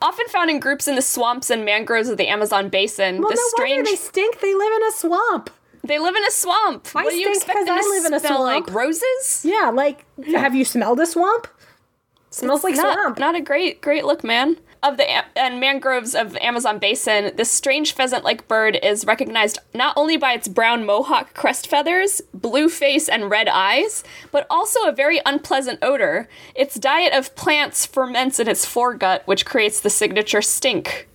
[0.00, 3.20] Often found in groups in the swamps and mangroves of the Amazon basin.
[3.20, 4.40] Well, the no strange wonder they stink.
[4.40, 5.50] They live in a swamp.
[5.84, 6.88] They live in a swamp.
[6.94, 8.66] I what do you expect them to I live in a smell swamp.
[8.66, 9.44] like roses?
[9.44, 11.48] Yeah, like, have you smelled a swamp?
[12.30, 13.18] Smells like not, swamp.
[13.18, 14.58] Not a great, great look, man.
[14.84, 15.06] Of the
[15.38, 20.32] and mangroves of the Amazon basin, this strange pheasant-like bird is recognized not only by
[20.32, 24.02] its brown mohawk crest feathers, blue face, and red eyes,
[24.32, 26.28] but also a very unpleasant odor.
[26.56, 31.08] Its diet of plants ferments in its foregut, which creates the signature stink.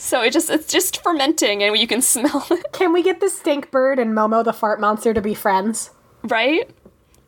[0.00, 3.28] So it just it's just fermenting, and you can smell it, Can we get the
[3.28, 5.90] stink bird and Momo the fart monster to be friends?
[6.22, 6.70] right?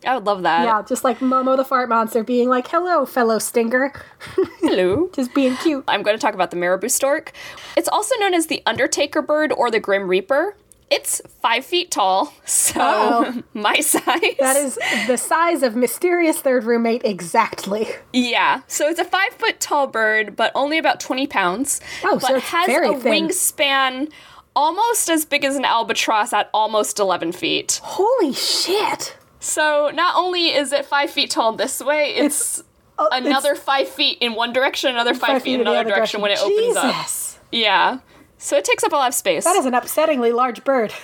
[0.06, 0.64] I would love that.
[0.64, 3.92] Yeah, just like Momo the fart monster being like, "Hello, fellow stinker,"
[4.60, 5.10] Hello.
[5.12, 5.84] just being cute.
[5.88, 7.32] I'm going to talk about the marabou stork.
[7.76, 10.56] It's also known as the Undertaker bird or the Grim Reaper.
[10.90, 13.42] It's five feet tall, so Uh-oh.
[13.54, 14.36] my size.
[14.40, 14.76] That is
[15.06, 17.86] the size of mysterious third roommate exactly.
[18.12, 18.62] yeah.
[18.66, 21.80] So it's a five foot tall bird, but only about 20 pounds.
[22.02, 23.28] Oh, but so it's has very a thin.
[23.28, 24.10] wingspan
[24.56, 27.80] almost as big as an albatross at almost 11 feet.
[27.84, 29.16] Holy shit!
[29.38, 32.62] So not only is it five feet tall this way, it's,
[32.98, 36.20] Oh, it's another five feet in one direction, another five, feet in another other direction,
[36.20, 36.94] when it opens up.
[36.94, 37.38] Jesus.
[37.52, 38.00] Yeah.
[38.40, 39.44] So it takes up a lot of space.
[39.44, 40.94] That is an upsettingly large bird.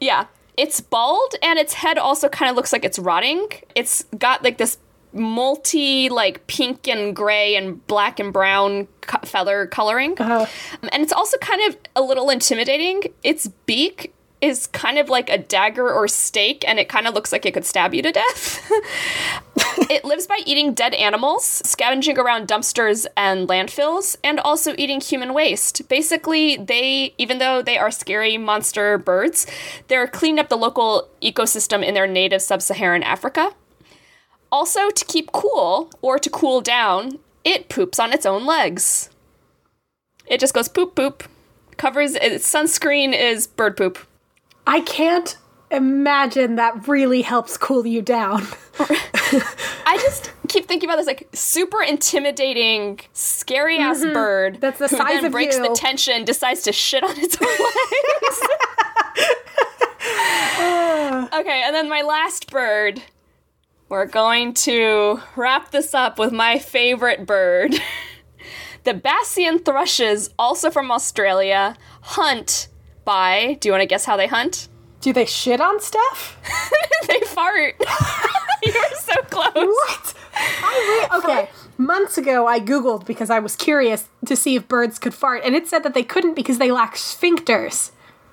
[0.00, 0.26] Yeah.
[0.56, 3.48] It's bald and its head also kind of looks like it's rotting.
[3.74, 4.78] It's got like this
[5.12, 10.14] multi like pink and gray and black and brown co- feather coloring.
[10.18, 10.46] Uh-huh.
[10.82, 13.02] Um, and it's also kind of a little intimidating.
[13.24, 17.32] Its beak is kind of like a dagger or stake and it kind of looks
[17.32, 18.70] like it could stab you to death.
[19.90, 25.34] it lives by eating dead animals, scavenging around dumpsters and landfills, and also eating human
[25.34, 25.86] waste.
[25.88, 29.46] Basically, they, even though they are scary monster birds,
[29.88, 33.52] they're cleaning up the local ecosystem in their native sub Saharan Africa.
[34.50, 39.10] Also, to keep cool or to cool down, it poops on its own legs.
[40.26, 41.24] It just goes poop poop.
[41.76, 43.98] Covers its sunscreen is bird poop.
[44.66, 45.36] I can't
[45.70, 48.46] imagine that really helps cool you down.
[48.78, 54.60] I just keep thinking about this like super intimidating, scary ass bird Mm-hmm.
[54.60, 55.68] That's the size then of breaks you.
[55.68, 58.40] the tension, decides to shit on its own legs.
[61.40, 63.02] okay, and then my last bird.
[63.88, 67.76] We're going to wrap this up with my favorite bird.
[68.84, 72.66] the Bassian thrushes, also from Australia, hunt
[73.04, 73.56] by.
[73.60, 74.68] Do you want to guess how they hunt?
[75.06, 76.36] Do they shit on stuff?
[77.06, 77.76] they fart.
[78.64, 79.52] you were so close.
[79.54, 80.14] What?
[80.34, 81.48] I re- okay.
[81.78, 85.54] Months ago, I Googled because I was curious to see if birds could fart, and
[85.54, 87.92] it said that they couldn't because they lack sphincters.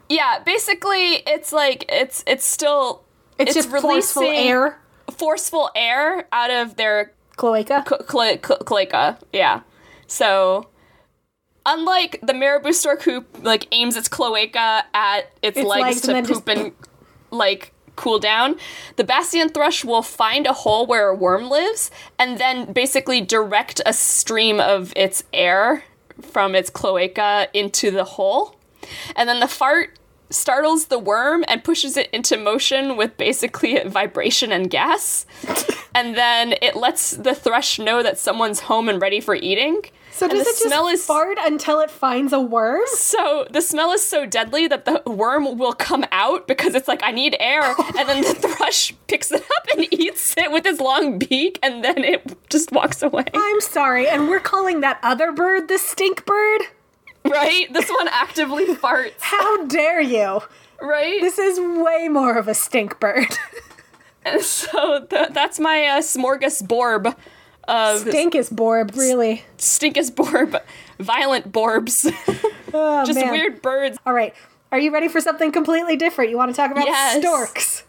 [0.10, 3.04] Yeah, basically, it's like it's it's still
[3.38, 4.80] It's, just forceful air.
[5.16, 7.84] forceful air out of their Cloaca.
[7.88, 9.20] cl- cl- cl- cloaca.
[9.32, 9.62] Yeah,
[10.08, 10.70] so
[11.66, 16.34] unlike the marabou stork who like aims its cloaca at its, Its legs, legs to
[16.34, 16.74] poop and
[17.32, 18.56] like cool down,
[18.96, 23.82] the Bassian thrush will find a hole where a worm lives and then basically direct
[23.86, 25.84] a stream of its air
[26.22, 28.56] from its cloaca into the hole.
[29.16, 30.00] And then the fart
[30.30, 35.26] startles the worm and pushes it into motion with basically vibration and gas.
[35.96, 39.82] and then it lets the thrush know that someone's home and ready for eating.
[40.14, 42.82] So does the it just smell is fart until it finds a worm?
[42.94, 47.02] so the smell is so deadly that the worm will come out because it's like
[47.04, 47.64] I need air,
[47.98, 51.84] and then the thrush picks it up and eats it with his long beak, and
[51.84, 53.26] then it just walks away.
[53.34, 56.62] I'm sorry, and we're calling that other bird the stink bird?
[57.26, 57.72] Right?
[57.74, 59.14] This one actively farts.
[59.20, 60.42] How dare you?
[60.82, 61.22] Right?
[61.22, 63.38] This is way more of a stink bird.
[64.26, 67.14] And so th- that's my uh, smorgasbord
[67.68, 69.44] of Stink is borb, really.
[69.58, 70.62] stinkisborb,
[71.00, 72.06] violent borbs,
[72.74, 73.32] Oh, just man.
[73.32, 73.98] weird birds.
[74.06, 74.34] All right.
[74.72, 76.32] Are you ready for something completely different?
[76.32, 77.20] You want to talk about Yes.
[77.22, 77.84] storks?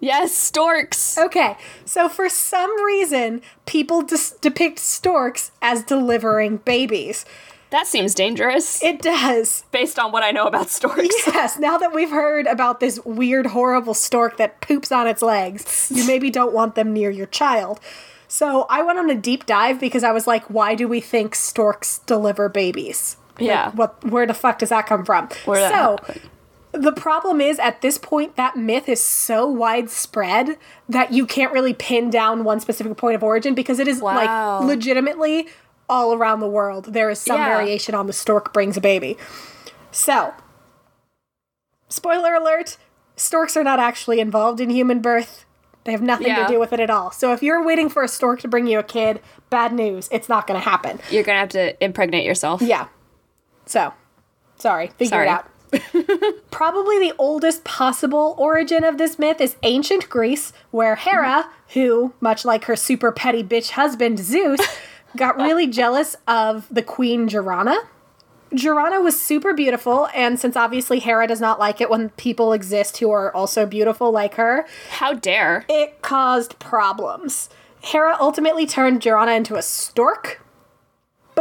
[0.00, 1.18] Yes, storks.
[1.18, 7.24] Okay, so for some reason, people dis- depict storks as delivering babies.
[7.70, 9.64] That seems dangerous It does.
[9.72, 11.00] based on what I know about storks.
[11.26, 15.90] Yes, now that we've heard about this weird, horrible stork that poops on its legs,
[15.92, 17.80] you maybe don't want them near your child.
[18.28, 21.34] So I went on a deep dive because I was like, why do we think
[21.34, 23.16] storks deliver babies?
[23.38, 23.70] Yeah.
[23.72, 24.04] What?
[24.04, 25.28] Where the fuck does that come from?
[25.46, 25.96] Where so,
[26.72, 30.58] the problem is at this point that myth is so widespread
[30.88, 34.14] that you can't really pin down one specific point of origin because it is Wow.
[34.60, 35.46] like legitimately
[35.88, 37.56] all around the world there is some Yeah.
[37.56, 39.16] variation on the stork brings a baby.
[39.90, 40.34] So,
[41.88, 42.76] spoiler alert,
[43.16, 45.46] storks are not actually involved in human birth.
[45.88, 46.46] They have nothing Yeah.
[46.46, 47.10] to do with it at all.
[47.12, 50.28] So if you're waiting for a stork to bring you a kid, bad news, it's
[50.28, 51.00] not going to happen.
[51.10, 52.60] You're gonna have to impregnate yourself.
[52.60, 52.88] Yeah.
[53.64, 53.94] So,
[54.58, 55.28] sorry, figure Sorry.
[55.28, 55.46] it out.
[56.50, 62.44] Probably the oldest possible origin of this myth is ancient Greece, where Hera, who, much
[62.44, 64.60] like her super petty bitch husband Zeus,
[65.16, 67.76] got really jealous of the queen Joanna.
[68.54, 72.98] Joanna was super beautiful, and since obviously Hera does not like it when people exist
[72.98, 75.64] who are also beautiful like her, How dare?
[75.68, 77.50] it caused problems.
[77.82, 80.40] Hera ultimately turned Joanna into a stork,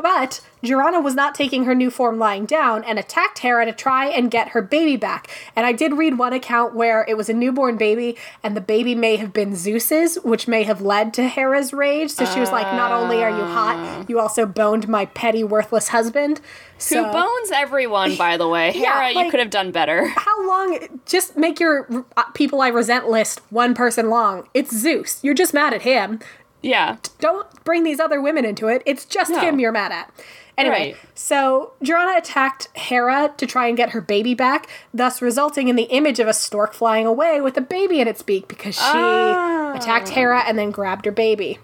[0.01, 4.07] but Joanna was not taking her new form lying down and attacked Hera to try
[4.07, 5.29] and get her baby back.
[5.55, 8.95] And I did read one account where it was a newborn baby and the baby
[8.95, 12.11] may have been Zeus's, which may have led to Hera's rage.
[12.11, 15.89] So she was like, Not only are you hot, you also boned my petty, worthless
[15.89, 16.41] husband.
[16.77, 18.71] So Who bones everyone, by the way.
[18.73, 20.07] Hera, you like- could have done better.
[20.15, 20.79] how long?
[21.05, 24.47] Just make your uh, people I resent list one person long.
[24.53, 25.23] It's Zeus.
[25.23, 26.19] You're just mad at him.
[26.61, 26.97] Yeah.
[27.19, 28.81] don't bring these other women into it.
[28.85, 29.39] It's just No.
[29.39, 30.11] him you're mad at.
[30.57, 30.95] Anyway, Right.
[31.13, 35.83] so Joanna attacked Hera to try and get her baby back, thus resulting in the
[35.83, 39.73] image of a stork flying away with a baby in its beak because she Ah.
[39.75, 41.59] attacked Hera and then grabbed her baby.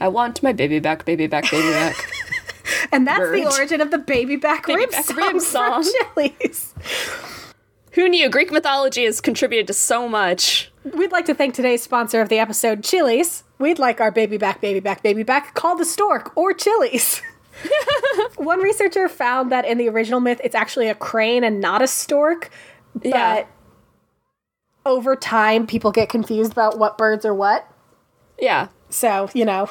[0.00, 2.08] I want my baby back, baby back, baby back.
[2.92, 5.84] And that's the origin of the baby back Baby rib back song, rib song.
[7.92, 8.28] Who knew?
[8.30, 10.69] Greek mythology has contributed to so much.
[10.84, 13.44] We'd like to thank today's sponsor of the episode, Chili's.
[13.58, 17.20] We'd like our baby back, baby back, baby back called the stork or Chili's.
[18.36, 21.86] One researcher found that in the original myth, it's actually a crane and not a
[21.86, 22.50] stork.
[22.94, 23.44] But Yeah.
[24.86, 27.66] over time, people get confused about what birds are what.
[28.38, 29.68] Yeah, So you know,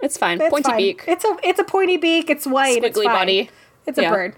[0.00, 0.40] it's fine.
[0.40, 0.76] it's Pointy fine.
[0.78, 2.30] beak, It's a it's a pointy beak.
[2.30, 2.82] It's white.
[2.82, 3.06] it's fine.
[3.12, 3.50] body.
[3.86, 4.10] It's a Yeah.
[4.10, 4.36] bird.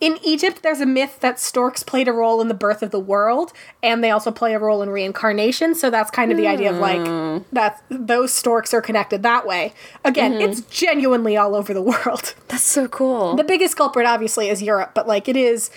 [0.00, 3.00] In Egypt, there's a myth that storks played a role in the birth of the
[3.00, 5.74] world, and they also play a role in reincarnation.
[5.74, 7.38] So that's kind of the idea of like Hmm.
[7.52, 9.72] that those storks are connected that way.
[10.04, 10.42] Again, Mm-hmm.
[10.50, 12.34] it's genuinely all over the world.
[12.48, 13.34] That's so cool.
[13.36, 15.70] The biggest culprit, obviously, is Europe, but like it is,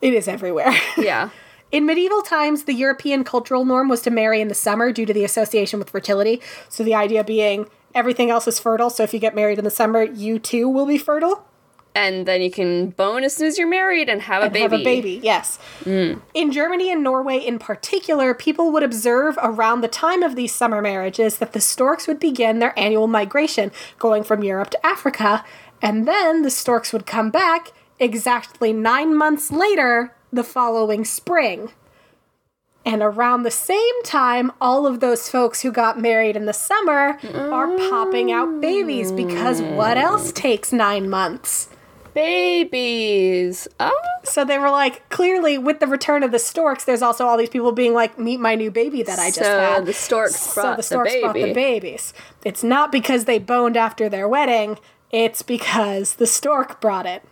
[0.00, 0.72] it is everywhere.
[0.98, 1.30] yeah.
[1.70, 5.12] In medieval times, the European cultural norm was to marry in the summer due to
[5.12, 6.40] the association with fertility.
[6.68, 8.90] So the idea being everything else is fertile.
[8.90, 11.44] So if you get married in the summer, you too will be fertile.
[11.96, 14.62] And then you can bone as soon as you're married and have a baby.
[14.62, 15.60] have a baby, yes.
[15.84, 16.20] Mm.
[16.34, 20.82] In Germany and Norway in particular, people would observe around the time of these summer
[20.82, 23.70] marriages that the storks would begin their annual migration,
[24.00, 25.44] going from Europe to Africa,
[25.80, 31.70] and then the storks would come back exactly nine months later, the following spring.
[32.86, 37.18] And around the same time, all of those folks who got married in the summer
[37.34, 41.68] are popping out babies because what else takes nine months?
[42.14, 43.66] Babies.
[43.80, 43.92] Oh,
[44.22, 47.48] So they were like, clearly, with the return of the storks, there's also all these
[47.50, 50.62] people being like, "Meet my new baby that I just so had." the storks so
[50.62, 52.14] brought the storks the brought the babies.
[52.44, 54.78] It's not because they boned after their wedding;
[55.10, 57.22] it's because the stork brought it.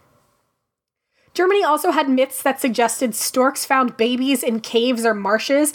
[1.35, 5.72] Germany also had myths that suggested storks found babies in caves or marshes.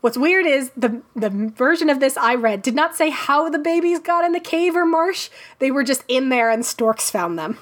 [0.00, 3.58] What's weird is the the version of this I read did not say how the
[3.58, 5.28] babies got in the cave or marsh.
[5.58, 7.58] They were just in there and storks found them.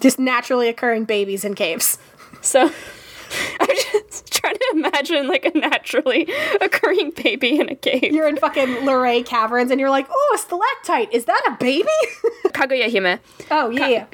[0.00, 1.98] Just naturally occurring babies in caves.
[2.40, 2.62] So
[3.60, 6.28] I'm just trying to imagine like a naturally
[6.60, 8.12] occurring baby in a cave.
[8.12, 11.12] You're in fucking Luray caverns and you're like, oh, a stalactite.
[11.12, 11.88] Is that a baby?
[12.48, 13.18] Kaguya Hime.
[13.50, 13.88] oh, yeah.
[13.88, 14.06] yeah.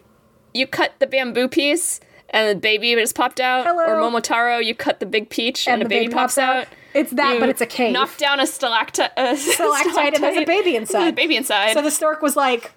[0.53, 3.67] You cut the bamboo piece and the baby just popped out.
[3.67, 3.85] Hello.
[3.85, 6.39] Or Momotaro, you cut the big peach and, And a the baby, baby pops pops
[6.39, 6.57] out.
[6.57, 6.69] out.
[6.95, 7.93] It's that, You but it's a cave.
[7.93, 11.01] Knock down a stalactite, uh, Stalactite and there's a baby inside.
[11.01, 11.73] There's a baby inside.
[11.75, 12.73] So the stork was like,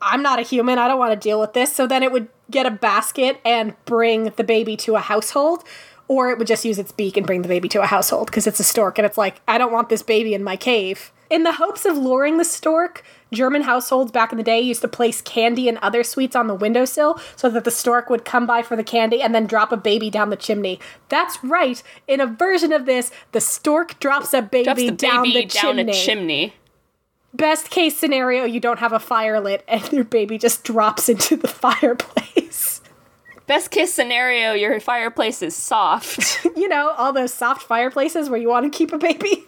[0.00, 0.78] I'm not a human.
[0.78, 1.72] I don't want to deal with this.
[1.72, 5.64] So then it would get a basket and bring the baby to a household.
[6.08, 8.46] Or it would just use its beak and bring the baby to a household because
[8.46, 11.10] it's a stork and it's like, I don't want this baby in my cave.
[11.30, 14.88] In the hopes of luring the stork, German households back in the day used to
[14.88, 18.62] place candy and other sweets on the windowsill so that the stork would come by
[18.62, 20.78] for the candy and then drop a baby down the chimney.
[21.08, 21.82] That's right.
[22.06, 25.46] In a version of this, the stork drops a baby, Drops the down baby the
[25.46, 26.54] down chimney a chimney.
[27.32, 31.36] best case scenario, you don't have a fire lit and your baby just drops into
[31.36, 32.41] the fireplace.
[33.46, 36.44] Best case scenario, your fireplace is soft.
[36.56, 39.46] you know, all those soft fireplaces where you want to keep a baby.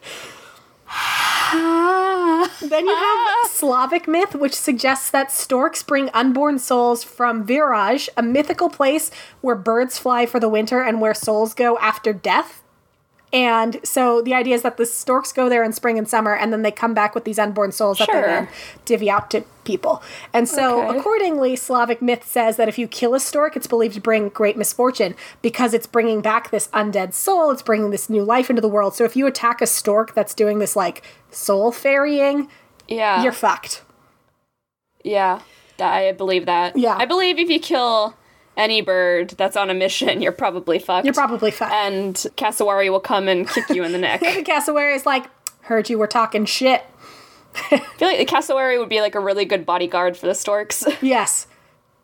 [2.61, 8.22] Then you have Slavic myth, which suggests that storks bring unborn souls from Viraj, a
[8.22, 12.64] mythical place where birds fly for the winter and where souls go after death.
[13.35, 16.53] And so the idea is that the storks go there in spring and summer, and
[16.53, 18.22] then they come back with these unborn souls that they Sure.
[18.22, 18.49] then
[18.85, 20.01] divvy out to people.
[20.32, 20.97] And so, Okay.
[20.99, 24.57] accordingly, Slavic myth says that if you kill a stork, it's believed to bring great
[24.57, 27.51] misfortune because it's bringing back this undead soul.
[27.51, 28.95] It's bringing this new life into the world.
[28.95, 32.49] So if you attack a stork that's doing this like soul ferrying,
[32.87, 33.20] yeah.
[33.24, 33.82] you're fucked.
[35.03, 35.41] Yeah,
[35.80, 36.76] I believe that.
[36.76, 36.95] Yeah.
[36.97, 38.14] I believe if you kill
[38.57, 41.05] any bird that's on a mission, you're probably fucked.
[41.05, 41.72] You're probably fucked.
[41.72, 44.20] and Cassowary will come and kick you in the neck.
[44.44, 45.26] Cassowary is like,
[45.62, 46.84] heard you were talking shit.
[47.70, 50.84] I feel like the Cassowary would be like a really good bodyguard for the storks.
[51.00, 51.46] Yes.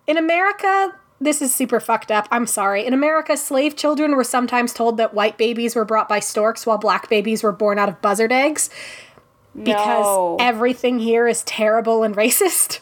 [0.07, 2.27] In America, this is super fucked up.
[2.31, 2.85] I'm sorry.
[2.85, 6.79] In America, slave children were sometimes told that white babies were brought by storks while
[6.79, 8.71] black babies were born out of buzzard eggs
[9.57, 10.37] because no.
[10.41, 12.81] everything here is terrible and racist.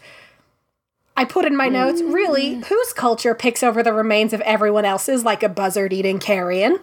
[1.19, 2.65] I put in my notes, really, mm.
[2.67, 6.79] whose culture picks over the remains of everyone else's like a buzzard eating carrion?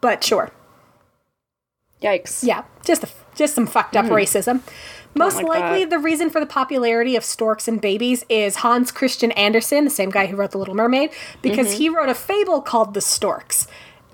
[0.00, 0.50] But sure.
[2.02, 2.42] Yikes.
[2.42, 4.12] Yeah, just a, just some fucked up hmm.
[4.12, 4.62] racism.
[5.14, 5.90] Most like likely, that.
[5.90, 10.08] the reason for the popularity of storks and babies is Hans Christian Andersen, the same
[10.08, 11.10] guy who wrote The Little Mermaid,
[11.42, 11.76] because mm-hmm.
[11.76, 13.66] he wrote a fable called The Storks.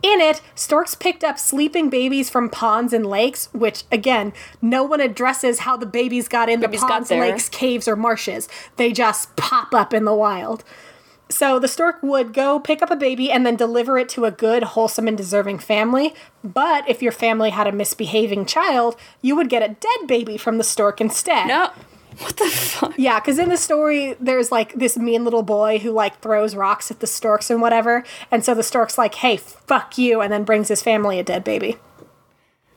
[0.04, 5.00] In it, storks picked up sleeping babies from ponds and lakes, which, again, no one
[5.00, 8.46] addresses how the babies got in Babies the ponds, lakes, caves, or marshes.
[8.76, 10.62] They just pop up in the wild.
[11.30, 14.30] So the stork would go pick up a baby and then deliver it to a
[14.30, 16.14] good, wholesome, and deserving family.
[16.44, 20.58] But if your family had a misbehaving child, you would get a dead baby from
[20.58, 21.48] the stork instead.
[21.48, 21.70] No.
[22.18, 22.94] What the fuck?
[22.96, 26.90] Yeah, because in the story, there's like this mean little boy who like throws rocks
[26.90, 28.04] at the storks and whatever.
[28.30, 31.44] And so the stork's like, hey, fuck you, and then brings his family a dead
[31.44, 31.76] baby.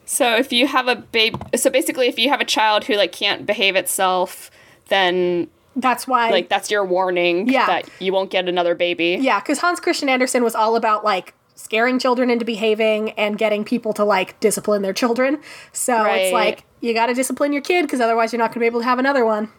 [0.05, 3.11] So if you have a baby, so basically, if you have a child who like
[3.11, 4.49] can't behave itself,
[4.87, 6.29] then That's why.
[6.31, 7.67] like that's your warning Yeah.
[7.67, 9.17] that you won't get another baby.
[9.19, 13.65] yeah, because Hans Christian Andersen was all about like scaring children into behaving and getting
[13.65, 15.39] people to like discipline their children.
[15.73, 16.15] So Right.
[16.21, 18.85] it's like, you gotta discipline your kid because otherwise you're not gonna be able to
[18.85, 19.49] have another one.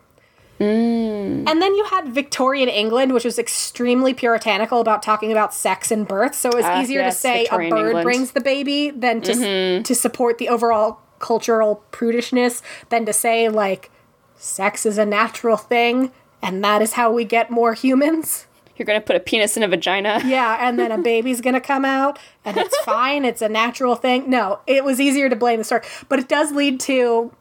[0.60, 6.06] And then you had Victorian England, which was extremely puritanical about talking about sex and
[6.06, 6.34] birth.
[6.34, 8.04] So it was Ah, easier yes, to say Victorian a bird England.
[8.04, 13.90] brings the baby than to to support the overall cultural prudishness than to say like
[14.36, 16.10] sex is a natural thing
[16.42, 18.46] and that is how we get more humans.
[18.78, 20.20] You're gonna put a penis in a vagina.
[20.26, 23.24] Yeah, and then a baby's gonna come out, and it's fine.
[23.24, 24.30] It's a natural thing.
[24.30, 27.32] No, it was easier to blame the stork, but it does lead to,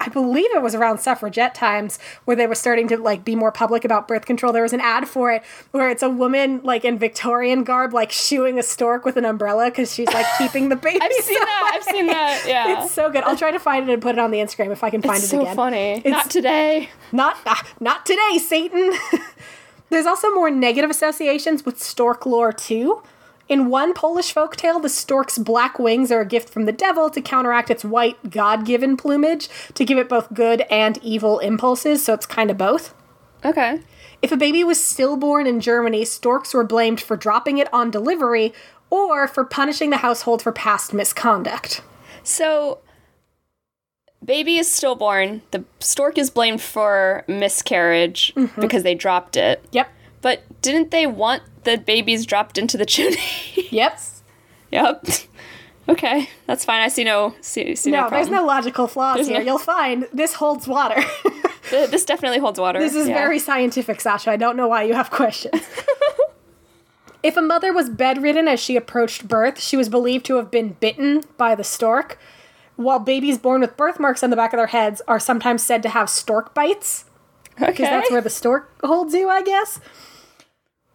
[0.00, 3.50] I believe it was around suffragette times where they were starting to like be more
[3.52, 4.52] public about birth control.
[4.52, 8.12] There was an ad for it where it's a woman like in Victorian garb, like
[8.12, 10.98] shooing a stork with an umbrella because she's like keeping the baby.
[11.00, 11.70] I've seen that.
[11.74, 12.44] I've seen that.
[12.46, 12.82] Yeah.
[12.84, 13.24] It's so good.
[13.24, 15.16] I'll try to find it and put it on the Instagram if I can find
[15.16, 15.56] It's it so again.
[15.56, 15.92] funny.
[15.98, 16.90] It's- Not today.
[17.12, 18.92] Not ah, not today, Satan.
[19.90, 23.02] There's also more negative associations with stork lore too.
[23.48, 27.20] In one Polish folktale, the stork's black wings are a gift from the devil to
[27.20, 32.24] counteract its white God-given plumage to give it both good and evil impulses, so it's
[32.24, 32.94] kind of both.
[33.44, 33.80] Okay.
[34.22, 38.54] If a baby was stillborn in Germany, storks were blamed for dropping it on delivery
[38.88, 41.82] or for punishing the household for past misconduct.
[42.22, 42.78] So,
[44.24, 45.42] baby is stillborn.
[45.50, 48.60] The stork is blamed for miscarriage Mm-hmm.
[48.60, 49.64] because they dropped it.
[49.72, 49.88] Yep.
[50.22, 53.18] But didn't they want the babies dropped into the chimney?
[53.70, 53.98] Yep.
[54.70, 55.04] yep.
[55.86, 56.80] Okay, that's fine.
[56.80, 59.40] I see no see, see no, No, there's no logical flaws There's here.
[59.40, 61.02] no- You'll find this holds water.
[61.70, 62.78] This definitely holds water.
[62.78, 63.14] This is Yeah.
[63.14, 64.30] very scientific, Sasha.
[64.30, 65.60] I don't know why you have questions.
[67.22, 70.74] if a mother was bedridden as she approached birth, she was believed to have been
[70.80, 72.18] bitten by the stork,
[72.76, 75.88] while babies born with birthmarks on the back of their heads are sometimes said to
[75.88, 77.04] have stork bites,
[77.56, 77.66] okay.
[77.70, 79.80] because that's where the stork holds you, I guess.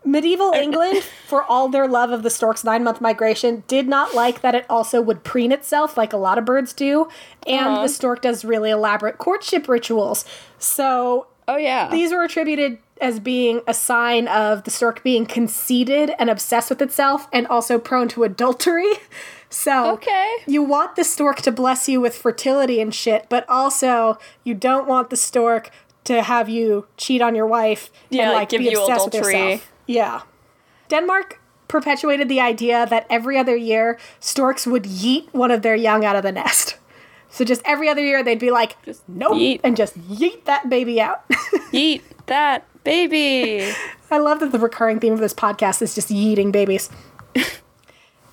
[0.05, 4.41] Medieval England, for all their love of the stork's nine month migration, did not like
[4.41, 7.09] that it also would preen itself like a lot of birds do,
[7.45, 7.81] and Uh-huh.
[7.83, 10.23] the stork does really elaborate courtship rituals.
[10.57, 11.89] So oh yeah.
[11.91, 16.81] these were attributed as being a sign of the stork being conceited and obsessed with
[16.81, 18.91] itself and also prone to adultery.
[19.49, 20.31] So Okay.
[20.47, 24.87] you want the stork to bless you with fertility and shit, but also you don't
[24.87, 25.71] want the stork
[26.05, 29.05] to have you cheat on your wife Yeah, and like, like give be you obsessed
[29.05, 29.71] with yourself.
[29.87, 30.21] Yeah.
[30.87, 36.03] Denmark perpetuated the idea that every other year storks would yeet one of their young
[36.05, 36.77] out of the nest.
[37.29, 39.61] So just every other year they'd be like, just nope, yeet.
[39.63, 41.23] and just yeet that baby out.
[41.71, 43.71] Eat that baby.
[44.09, 46.89] I love that the recurring theme of this podcast is just yeeting babies.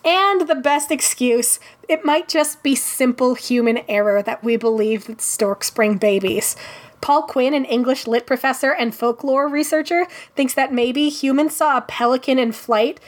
[0.06, 5.20] and the best excuse, it might just be simple human error that we believe that
[5.20, 6.56] storks bring babies.
[7.00, 11.82] Paul Quinn, an English lit professor and folklore researcher, thinks that maybe humans saw a
[11.82, 13.00] pelican in flight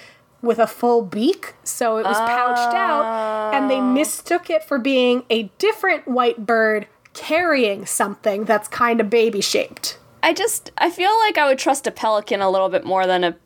[0.43, 3.93] with a full beak, so it was pouched out, and they oh.
[3.93, 9.99] mistook it for being a different white bird carrying something that's kind of baby shaped.
[10.23, 13.25] I just I feel like I would trust a pelican a little bit more than
[13.25, 13.37] a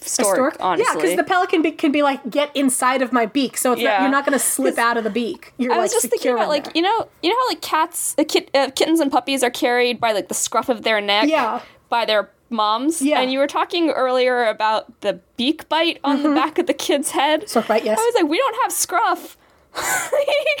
[0.00, 0.34] stork.
[0.36, 0.56] stork?
[0.60, 3.72] Honestly, Yeah, because the pelican be- can be like, get inside of my beak, so
[3.72, 5.52] it's not, you're not going to slip out of the beak.
[5.58, 6.72] You're I like was just thinking about like there.
[6.76, 10.00] you know you know how like cats uh, kit, uh, kittens and puppies are carried
[10.00, 11.60] by like the scruff of their neck Yeah.
[11.88, 13.20] by their moms Yeah.
[13.20, 17.10] and you were talking earlier about the beak bite on the back of the kid's
[17.10, 17.48] head Mm-hmm.
[17.48, 17.98] Stork bite, yes.
[17.98, 19.36] I was like we don't have scruff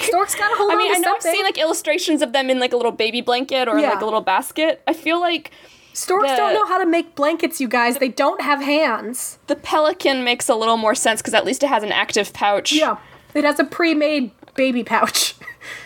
[0.00, 2.58] Stork's got to hold I mean I know I've seen like illustrations of them in
[2.60, 3.90] like a little baby blanket or Yeah.
[3.90, 5.50] like a little basket I feel like
[5.98, 7.98] Storks the- don't know how to make blankets, you guys.
[7.98, 9.38] They don't have hands.
[9.46, 12.72] the pelican makes a little more sense because at least it has an active pouch
[12.72, 12.96] Yeah,
[13.34, 15.34] it has a pre-made baby pouch.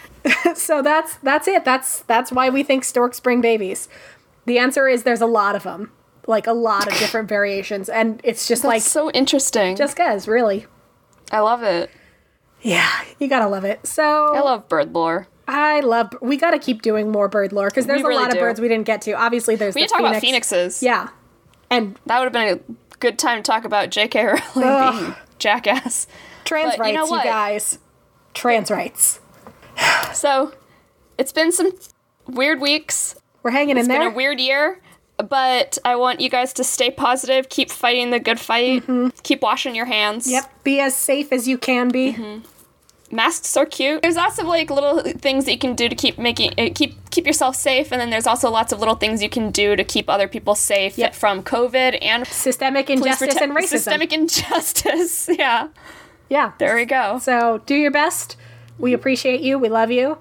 [0.54, 1.64] so that's that's it.
[1.64, 3.88] That's that's why we think storks bring babies.
[4.46, 5.90] The answer is there's a lot of them,
[6.26, 10.28] like a lot of different variations, and it's just like like so interesting just guys,
[10.28, 10.66] really.
[11.30, 11.90] I love it
[12.60, 12.88] Yeah,
[13.18, 13.86] you gotta love it.
[13.86, 14.02] So
[14.34, 16.14] I love bird lore I love.
[16.20, 18.60] We got to keep doing more bird lore because there's a really lot of birds
[18.60, 19.12] we didn't get to.
[19.12, 20.12] Obviously, there's we the talk phoenix.
[20.12, 21.08] about phoenixes Yeah,
[21.70, 24.24] and That would have been a good time to talk about J.K.
[24.24, 25.00] Rowling Ugh.
[25.02, 26.06] being jackass.
[26.44, 27.78] trans But you rights, know you, guys.
[28.34, 29.20] Trans rights.
[30.14, 30.52] So,
[31.18, 31.72] it's been some
[32.26, 33.16] weird weeks.
[33.42, 33.98] We're hanging in It's there.
[34.00, 34.80] been a weird year,
[35.16, 38.84] but I want you guys to stay positive, keep fighting the good fight,
[39.24, 40.24] keep washing your hands.
[40.26, 40.32] Mm-hmm.
[40.34, 40.64] yep.
[40.64, 42.12] Be as safe as you can be.
[42.12, 42.46] Mm-hmm.
[43.12, 44.02] Masks are cute.
[44.02, 47.10] There's lots of like little things that you can do to keep making uh, keep
[47.10, 49.84] keep yourself safe, and then there's also lots of little things you can do to
[49.84, 51.14] keep other people safe Yep.
[51.14, 53.68] from COVID and Systemic injustice prote- and racism.
[53.68, 55.28] Systemic injustice.
[55.38, 55.68] yeah,
[56.28, 56.52] yeah.
[56.58, 57.18] there we go.
[57.18, 58.36] So do your best.
[58.78, 59.58] We appreciate you.
[59.58, 60.18] We love you.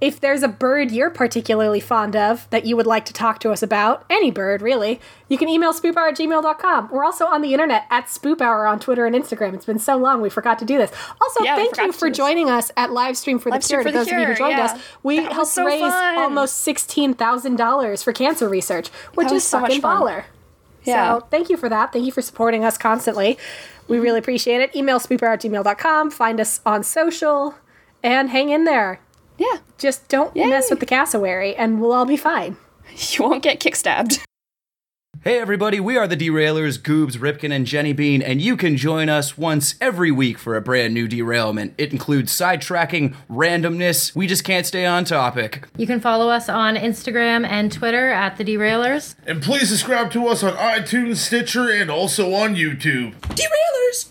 [0.00, 3.50] If there's a bird you're particularly fond of that you would like to talk to
[3.52, 4.98] us about, any bird really,
[5.28, 6.88] you can email spoophour at gmail.com.
[6.90, 9.52] We're also on the internet at spoophour on Twitter and Instagram.
[9.52, 10.90] It's been so long we forgot to do this.
[11.20, 13.82] Also, Yeah, thank you for joining us at Livestream for the Livestream Cure.
[13.82, 14.64] for To the those of you who joined yeah.
[14.64, 16.18] us, we That helped so raise fun.
[16.18, 20.24] almost $16,000 for cancer research, which is so fucking baller.
[20.84, 21.18] Yeah.
[21.18, 21.92] So thank you for that.
[21.92, 23.36] Thank you for supporting us constantly.
[23.86, 24.74] We really appreciate it.
[24.74, 26.10] Email spoophour at gmail.com.
[26.10, 27.54] Find us on social
[28.02, 29.00] and hang in there.
[29.40, 30.44] Yeah, Just don't Yay.
[30.44, 32.58] mess with the cassowary and we'll all be fine.
[33.10, 34.20] you won't get kickstabbed.
[35.24, 39.08] Hey everybody, we are the Derailers, Goobs, Ripkin, and Jenny Bean, and you can join
[39.10, 41.74] us once every week for a brand new derailment.
[41.78, 45.66] It includes sidetracking, randomness, we just can't stay on topic.
[45.76, 49.14] You can follow us on Instagram and Twitter at the Derailers.
[49.26, 53.14] And please subscribe to us on iTunes, Stitcher, and also on YouTube.
[53.20, 54.08] Derailers!